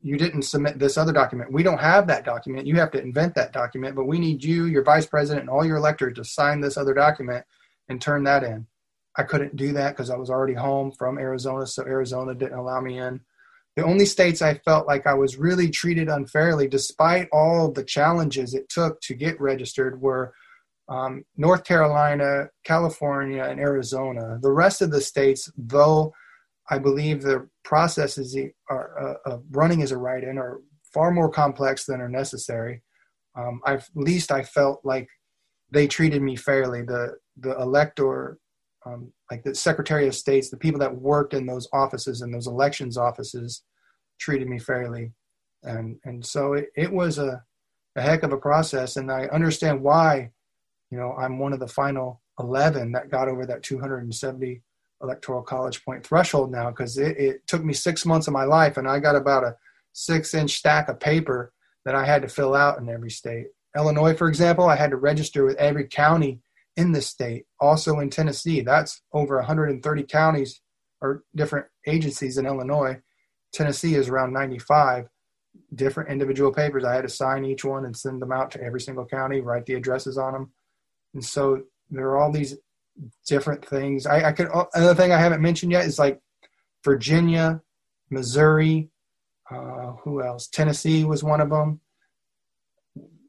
[0.00, 1.52] you didn't submit this other document.
[1.52, 2.66] We don't have that document.
[2.66, 5.64] You have to invent that document, but we need you, your vice president, and all
[5.64, 7.44] your electors to sign this other document.
[7.88, 8.66] and turn that in.
[9.16, 12.80] I couldn't do that because I was already home from Arizona, so Arizona didn't allow
[12.80, 13.20] me in.
[13.76, 18.54] The only states I felt like I was really treated unfairly, despite all the challenges
[18.54, 20.34] it took to get registered, were
[20.88, 24.38] um, North Carolina, California, and Arizona.
[24.40, 26.12] The rest of the states, though
[26.70, 28.36] I believe the processes
[28.68, 30.60] are uh, uh, running as a write-in are
[30.92, 32.82] far more complex than are necessary.
[33.36, 35.08] Um, I've, at least I felt like
[35.70, 36.82] they treated me fairly.
[36.82, 38.38] The the elector,
[38.84, 42.48] um, like the Secretary of States, the people that worked in those offices and those
[42.48, 43.62] elections offices,
[44.18, 45.12] treated me fairly,
[45.62, 47.42] and and so it, it was a
[47.96, 50.30] a heck of a process, and I understand why
[50.90, 54.62] you know, I'm one of the final 11 that got over that 270
[55.02, 58.76] electoral college point threshold now because it, it, took me six months of my life
[58.76, 59.56] and I got about a
[59.92, 61.52] six inch stack of paper
[61.84, 63.46] that I had to fill out in every state.
[63.76, 66.40] Illinois, for example, I had to register with every county
[66.76, 67.44] in the state.
[67.60, 70.60] Also in Tennessee, that's over 130 counties
[71.00, 73.00] or different agencies in Illinois.
[73.52, 75.08] Tennessee is around 95
[75.74, 76.84] different individual papers.
[76.84, 79.66] I had to sign each one and send them out to every single county, write
[79.66, 80.52] the addresses on them.
[81.14, 82.56] And so there are all these
[83.26, 84.06] different things.
[84.06, 86.20] I, I could another thing I haven't mentioned yet is like
[86.84, 87.60] Virginia,
[88.10, 88.90] Missouri,
[89.50, 90.48] uh, who else?
[90.48, 91.80] Tennessee was one of them.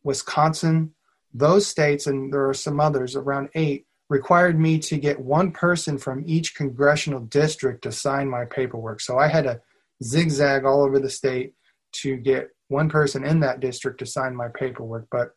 [0.04, 0.94] Wisconsin,
[1.34, 5.98] those states, and there are some others, around eight, required me to get one person
[5.98, 9.02] from each congressional district to sign my paperwork.
[9.02, 9.62] So I had to
[10.04, 11.54] zigzag all over the state
[11.92, 15.08] to get one person in that district to sign my paperwork.
[15.12, 15.32] But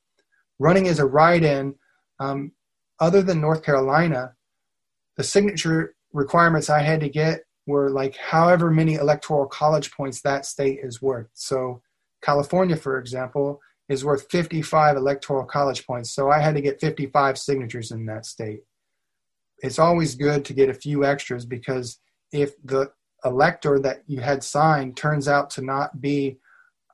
[0.58, 1.74] running as a write in
[2.18, 2.52] um,
[3.00, 4.34] other than North Carolina,
[5.16, 10.46] the signature requirements I had to get were like however many electoral college points that
[10.46, 11.28] state is worth.
[11.32, 11.82] So,
[12.22, 16.12] California, for example, is worth 55 electoral college points.
[16.12, 18.62] So, I had to get 55 signatures in that state.
[19.58, 21.98] It's always good to get a few extras because
[22.32, 22.90] if the
[23.24, 26.38] elector that you had signed turns out to not be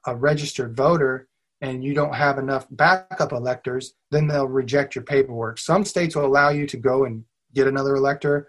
[0.06, 1.28] a registered voter,
[1.60, 5.58] and you don't have enough backup electors, then they'll reject your paperwork.
[5.58, 8.48] Some states will allow you to go and get another elector.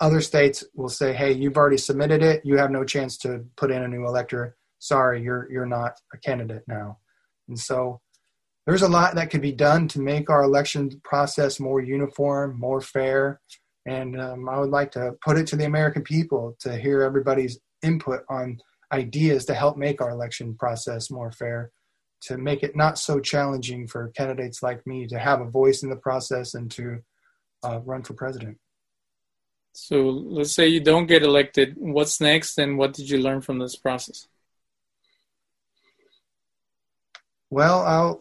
[0.00, 2.44] Other states will say, "Hey, you've already submitted it.
[2.44, 4.56] You have no chance to put in a new elector.
[4.78, 6.98] Sorry, you're you're not a candidate now."
[7.48, 8.00] And so
[8.66, 12.80] there's a lot that could be done to make our election process more uniform, more
[12.80, 13.40] fair.
[13.86, 17.58] And um, I would like to put it to the American people to hear everybody's
[17.82, 18.58] input on
[18.92, 21.72] ideas to help make our election process more fair
[22.22, 25.90] to make it not so challenging for candidates like me to have a voice in
[25.90, 27.02] the process and to
[27.62, 28.58] uh, run for president.
[29.74, 31.76] So let's say you don't get elected.
[31.78, 34.28] What's next, and what did you learn from this process?
[37.50, 38.20] Well, I'll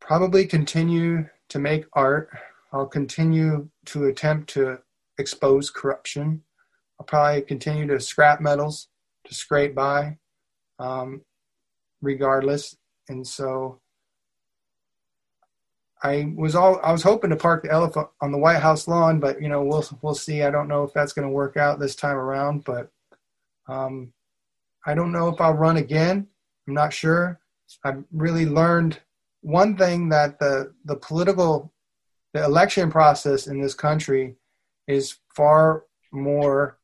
[0.00, 2.30] probably continue to make art.
[2.72, 4.78] I'll continue to attempt to
[5.18, 6.42] expose corruption.
[7.00, 8.88] I'll probably continue to scrap metals
[9.26, 10.18] to scrape by,
[10.78, 11.22] um,
[12.02, 12.76] regardless
[13.08, 13.80] and so
[16.04, 19.20] I was all I was hoping to park the elephant on the White House lawn,
[19.20, 20.42] but you know we'll we'll see.
[20.42, 22.90] I don't know if that's going to work out this time around, but
[23.68, 24.12] um,
[24.84, 26.26] I don't know if I'll run again.
[26.68, 27.40] I'm not sure.
[27.84, 29.00] I've really learned
[29.40, 31.72] one thing that the the political
[32.34, 34.36] the election process in this country
[34.86, 36.78] is far more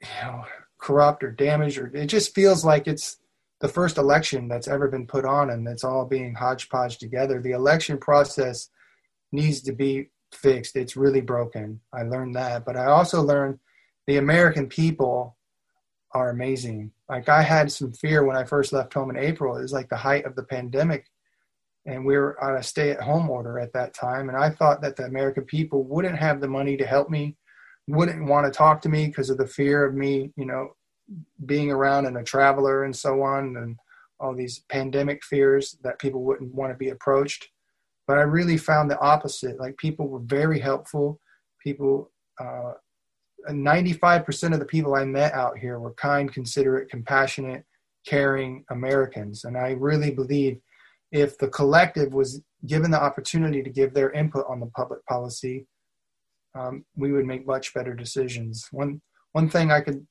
[0.00, 0.44] you know
[0.78, 3.18] corrupt or damaged or it just feels like it's
[3.62, 7.40] the first election that's ever been put on and it's all being hodgepodge together.
[7.40, 8.68] The election process
[9.30, 10.76] needs to be fixed.
[10.76, 11.80] It's really broken.
[11.92, 12.64] I learned that.
[12.64, 13.60] But I also learned
[14.08, 15.36] the American people
[16.12, 16.90] are amazing.
[17.08, 19.56] Like I had some fear when I first left home in April.
[19.56, 21.06] It was like the height of the pandemic.
[21.86, 24.28] And we were on a stay at home order at that time.
[24.28, 27.36] And I thought that the American people wouldn't have the money to help me,
[27.86, 30.70] wouldn't want to talk to me because of the fear of me, you know,
[31.46, 33.76] being around and a traveler and so on, and
[34.20, 37.48] all these pandemic fears that people wouldn't want to be approached.
[38.06, 39.58] But I really found the opposite.
[39.58, 41.20] Like people were very helpful.
[41.62, 42.10] People,
[42.40, 42.72] uh,
[43.48, 47.64] 95% of the people I met out here were kind, considerate, compassionate,
[48.06, 49.44] caring Americans.
[49.44, 50.58] And I really believe
[51.10, 55.66] if the collective was given the opportunity to give their input on the public policy,
[56.54, 58.68] um, we would make much better decisions.
[58.70, 59.00] One
[59.32, 60.06] one thing I could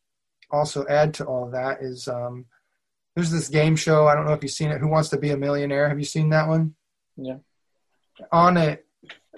[0.52, 2.46] also add to all that is um,
[3.16, 4.08] there's this game show.
[4.08, 4.80] I don't know if you've seen it.
[4.80, 5.90] Who Wants to Be a Millionaire?
[5.90, 6.76] Have you seen that one?
[7.18, 7.38] Yeah.
[8.32, 8.86] On it,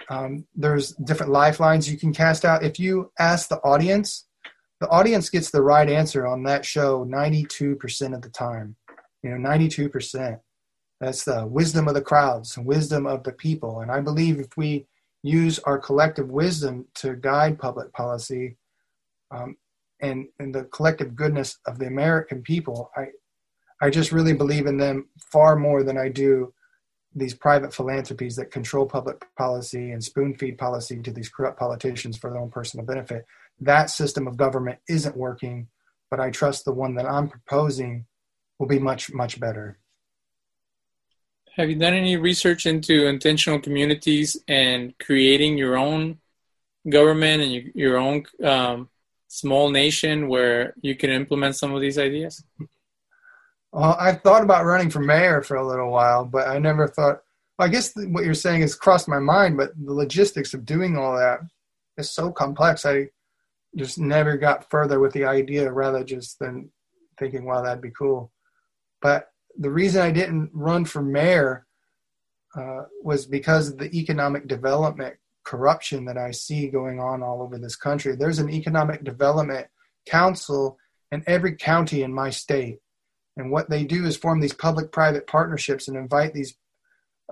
[0.08, 2.62] um, there's different lifelines you can cast out.
[2.62, 4.26] If you ask the audience,
[4.80, 8.76] the audience gets the right answer on that show 92% of the time.
[9.22, 10.40] You know, 92%.
[11.00, 13.80] That's the wisdom of the crowds, wisdom of the people.
[13.80, 14.86] And I believe if we
[15.22, 18.56] use our collective wisdom to guide public policy
[19.30, 19.56] um,
[20.04, 23.06] and, and the collective goodness of the American people, I,
[23.80, 26.52] I just really believe in them far more than I do
[27.14, 32.16] these private philanthropies that control public policy and spoon feed policy to these corrupt politicians
[32.16, 33.24] for their own personal benefit.
[33.60, 35.68] That system of government isn't working,
[36.10, 38.06] but I trust the one that I'm proposing
[38.58, 39.78] will be much, much better.
[41.56, 46.18] Have you done any research into intentional communities and creating your own
[46.88, 48.88] government and your own um,
[49.34, 52.44] small nation where you can implement some of these ideas?
[53.72, 57.18] Well, I've thought about running for mayor for a little while, but I never thought.
[57.58, 60.96] Well, I guess what you're saying has crossed my mind, but the logistics of doing
[60.96, 61.40] all that
[61.96, 62.86] is so complex.
[62.86, 63.08] I
[63.76, 66.70] just never got further with the idea, rather just than
[67.18, 68.30] thinking, "Wow, that'd be cool."
[69.02, 71.66] But the reason I didn't run for mayor
[72.56, 77.58] uh, was because of the economic development corruption that I see going on all over
[77.58, 78.16] this country.
[78.16, 79.66] There's an economic development
[80.06, 80.78] council
[81.12, 82.78] in every county in my state.
[83.36, 86.56] And what they do is form these public private partnerships and invite these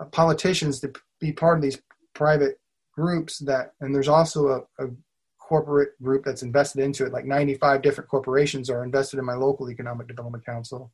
[0.00, 1.80] uh, politicians to be part of these
[2.14, 2.60] private
[2.94, 4.90] groups that, and there's also a, a
[5.38, 7.12] corporate group that's invested into it.
[7.12, 10.90] Like 95 different corporations are invested in my local economic development council.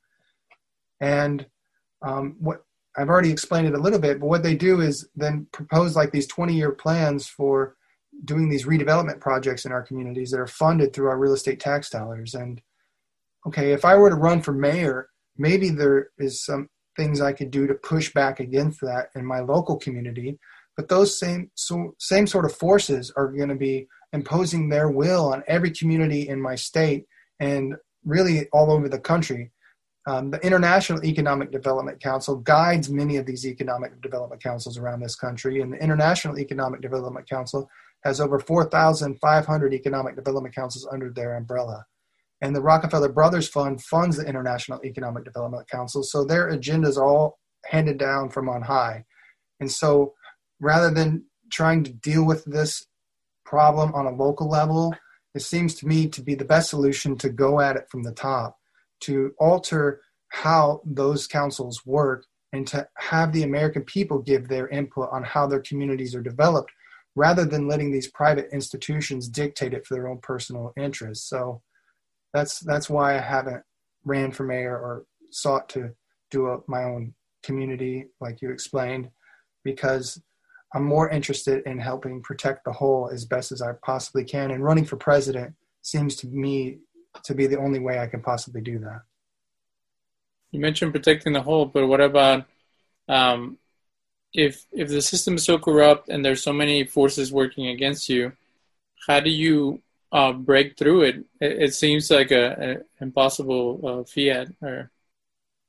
[1.01, 1.47] And
[2.03, 2.65] um, what
[2.99, 6.11] I've already explained it a little bit, but what they do is then propose like
[6.11, 7.77] these 20 year plans for
[8.25, 11.89] doing these redevelopment projects in our communities that are funded through our real estate tax
[11.91, 12.35] dollars.
[12.35, 12.61] And
[13.47, 17.53] okay, if I were to run for mayor, maybe there is some things I could
[17.53, 20.39] do to push back against that in my local community.
[20.77, 25.33] But those same so, same sort of forces are going to be imposing their will
[25.33, 27.07] on every community in my state
[27.39, 29.53] and really all over the country.
[30.09, 35.15] Um, the International Economic Development Council guides many of these economic development councils around this
[35.15, 37.69] country, and the International Economic Development Council
[38.05, 41.85] has over 4,500 economic development councils under their umbrella.
[42.41, 47.05] And the Rockefeller Brothers Fund funds the International Economic Development Council, so their agendas are
[47.05, 49.05] all handed down from on high.
[49.61, 50.15] And so
[50.59, 52.87] rather than trying to deal with this
[53.45, 54.95] problem on a local level,
[55.35, 58.13] it seems to me to be the best solution to go at it from the
[58.13, 58.58] top
[59.01, 65.09] to alter how those councils work and to have the American people give their input
[65.13, 66.71] on how their communities are developed
[67.15, 71.29] rather than letting these private institutions dictate it for their own personal interests.
[71.29, 71.63] So
[72.33, 73.63] that's that's why I haven't
[74.05, 75.91] ran for mayor or sought to
[76.31, 79.11] do a, my own community like you explained
[79.65, 80.21] because
[80.75, 84.63] I'm more interested in helping protect the whole as best as I possibly can and
[84.63, 86.79] running for president seems to me
[87.25, 89.03] to be the only way I can possibly do that.
[90.51, 92.47] You mentioned protecting the whole, but what about
[93.09, 93.59] um,
[94.33, 98.33] if if the system is so corrupt and there's so many forces working against you?
[99.07, 101.17] How do you uh, break through it?
[101.41, 104.49] It, it seems like a, a impossible uh, fiat.
[104.63, 104.91] Or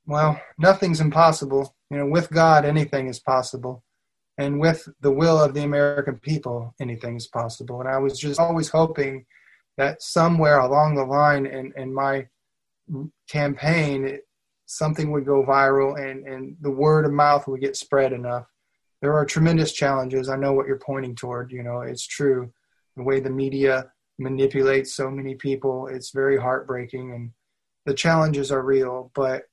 [0.06, 1.74] well, nothing's impossible.
[1.90, 3.82] You know, with God, anything is possible,
[4.38, 7.80] and with the will of the American people, anything is possible.
[7.80, 9.26] And I was just always hoping
[9.76, 12.26] that somewhere along the line in, in my
[13.28, 14.18] campaign,
[14.66, 18.46] something would go viral and, and the word of mouth would get spread enough.
[19.00, 20.28] There are tremendous challenges.
[20.28, 21.52] I know what you're pointing toward.
[21.52, 22.52] You know, it's true.
[22.96, 27.30] The way the media manipulates so many people, it's very heartbreaking and
[27.86, 29.10] the challenges are real.
[29.14, 29.44] But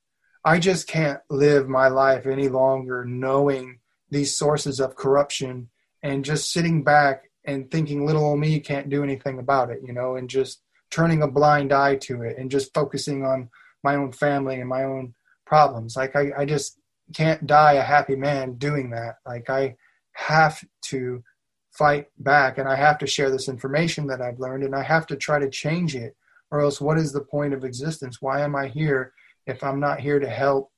[0.43, 5.70] I just can't live my life any longer knowing these sources of corruption
[6.03, 9.93] and just sitting back and thinking little old me can't do anything about it, you
[9.93, 13.50] know, and just turning a blind eye to it and just focusing on
[13.84, 15.95] my own family and my own problems.
[15.95, 16.78] Like I, I just
[17.16, 19.16] can't die a happy man doing that.
[19.26, 19.76] Like I
[20.14, 21.24] have to
[21.72, 25.08] fight back and I have to share this information that I've learned and I have
[25.08, 26.16] to try to change it
[26.52, 28.22] or else what is the point of existence?
[28.22, 29.14] Why am I here
[29.45, 30.72] if I'm not here to help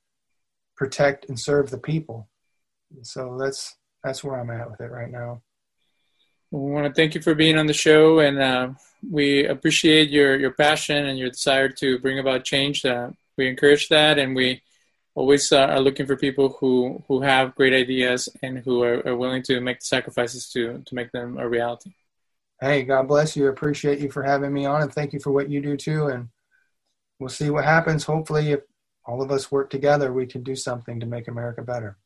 [0.76, 2.28] protect and serve the people?
[3.02, 5.42] So that's that's where I'm at with it right now.
[6.52, 8.70] We want to thank you for being on the show, and uh,
[9.08, 12.84] we appreciate your, your passion and your desire to bring about change.
[12.84, 14.60] Uh, we encourage that, and we
[15.14, 19.16] always uh, are looking for people who, who have great ideas and who are, are,
[19.16, 21.92] willing to make the sacrifices to, to make them a reality.
[22.60, 23.46] Hey, God bless you.
[23.46, 26.08] Appreciate you for having me on, and thank you for what you do too.
[26.08, 26.30] And
[27.20, 28.02] we'll see what happens.
[28.02, 28.60] Hopefully, if
[29.04, 31.96] all of us work together, we can do something to make America better.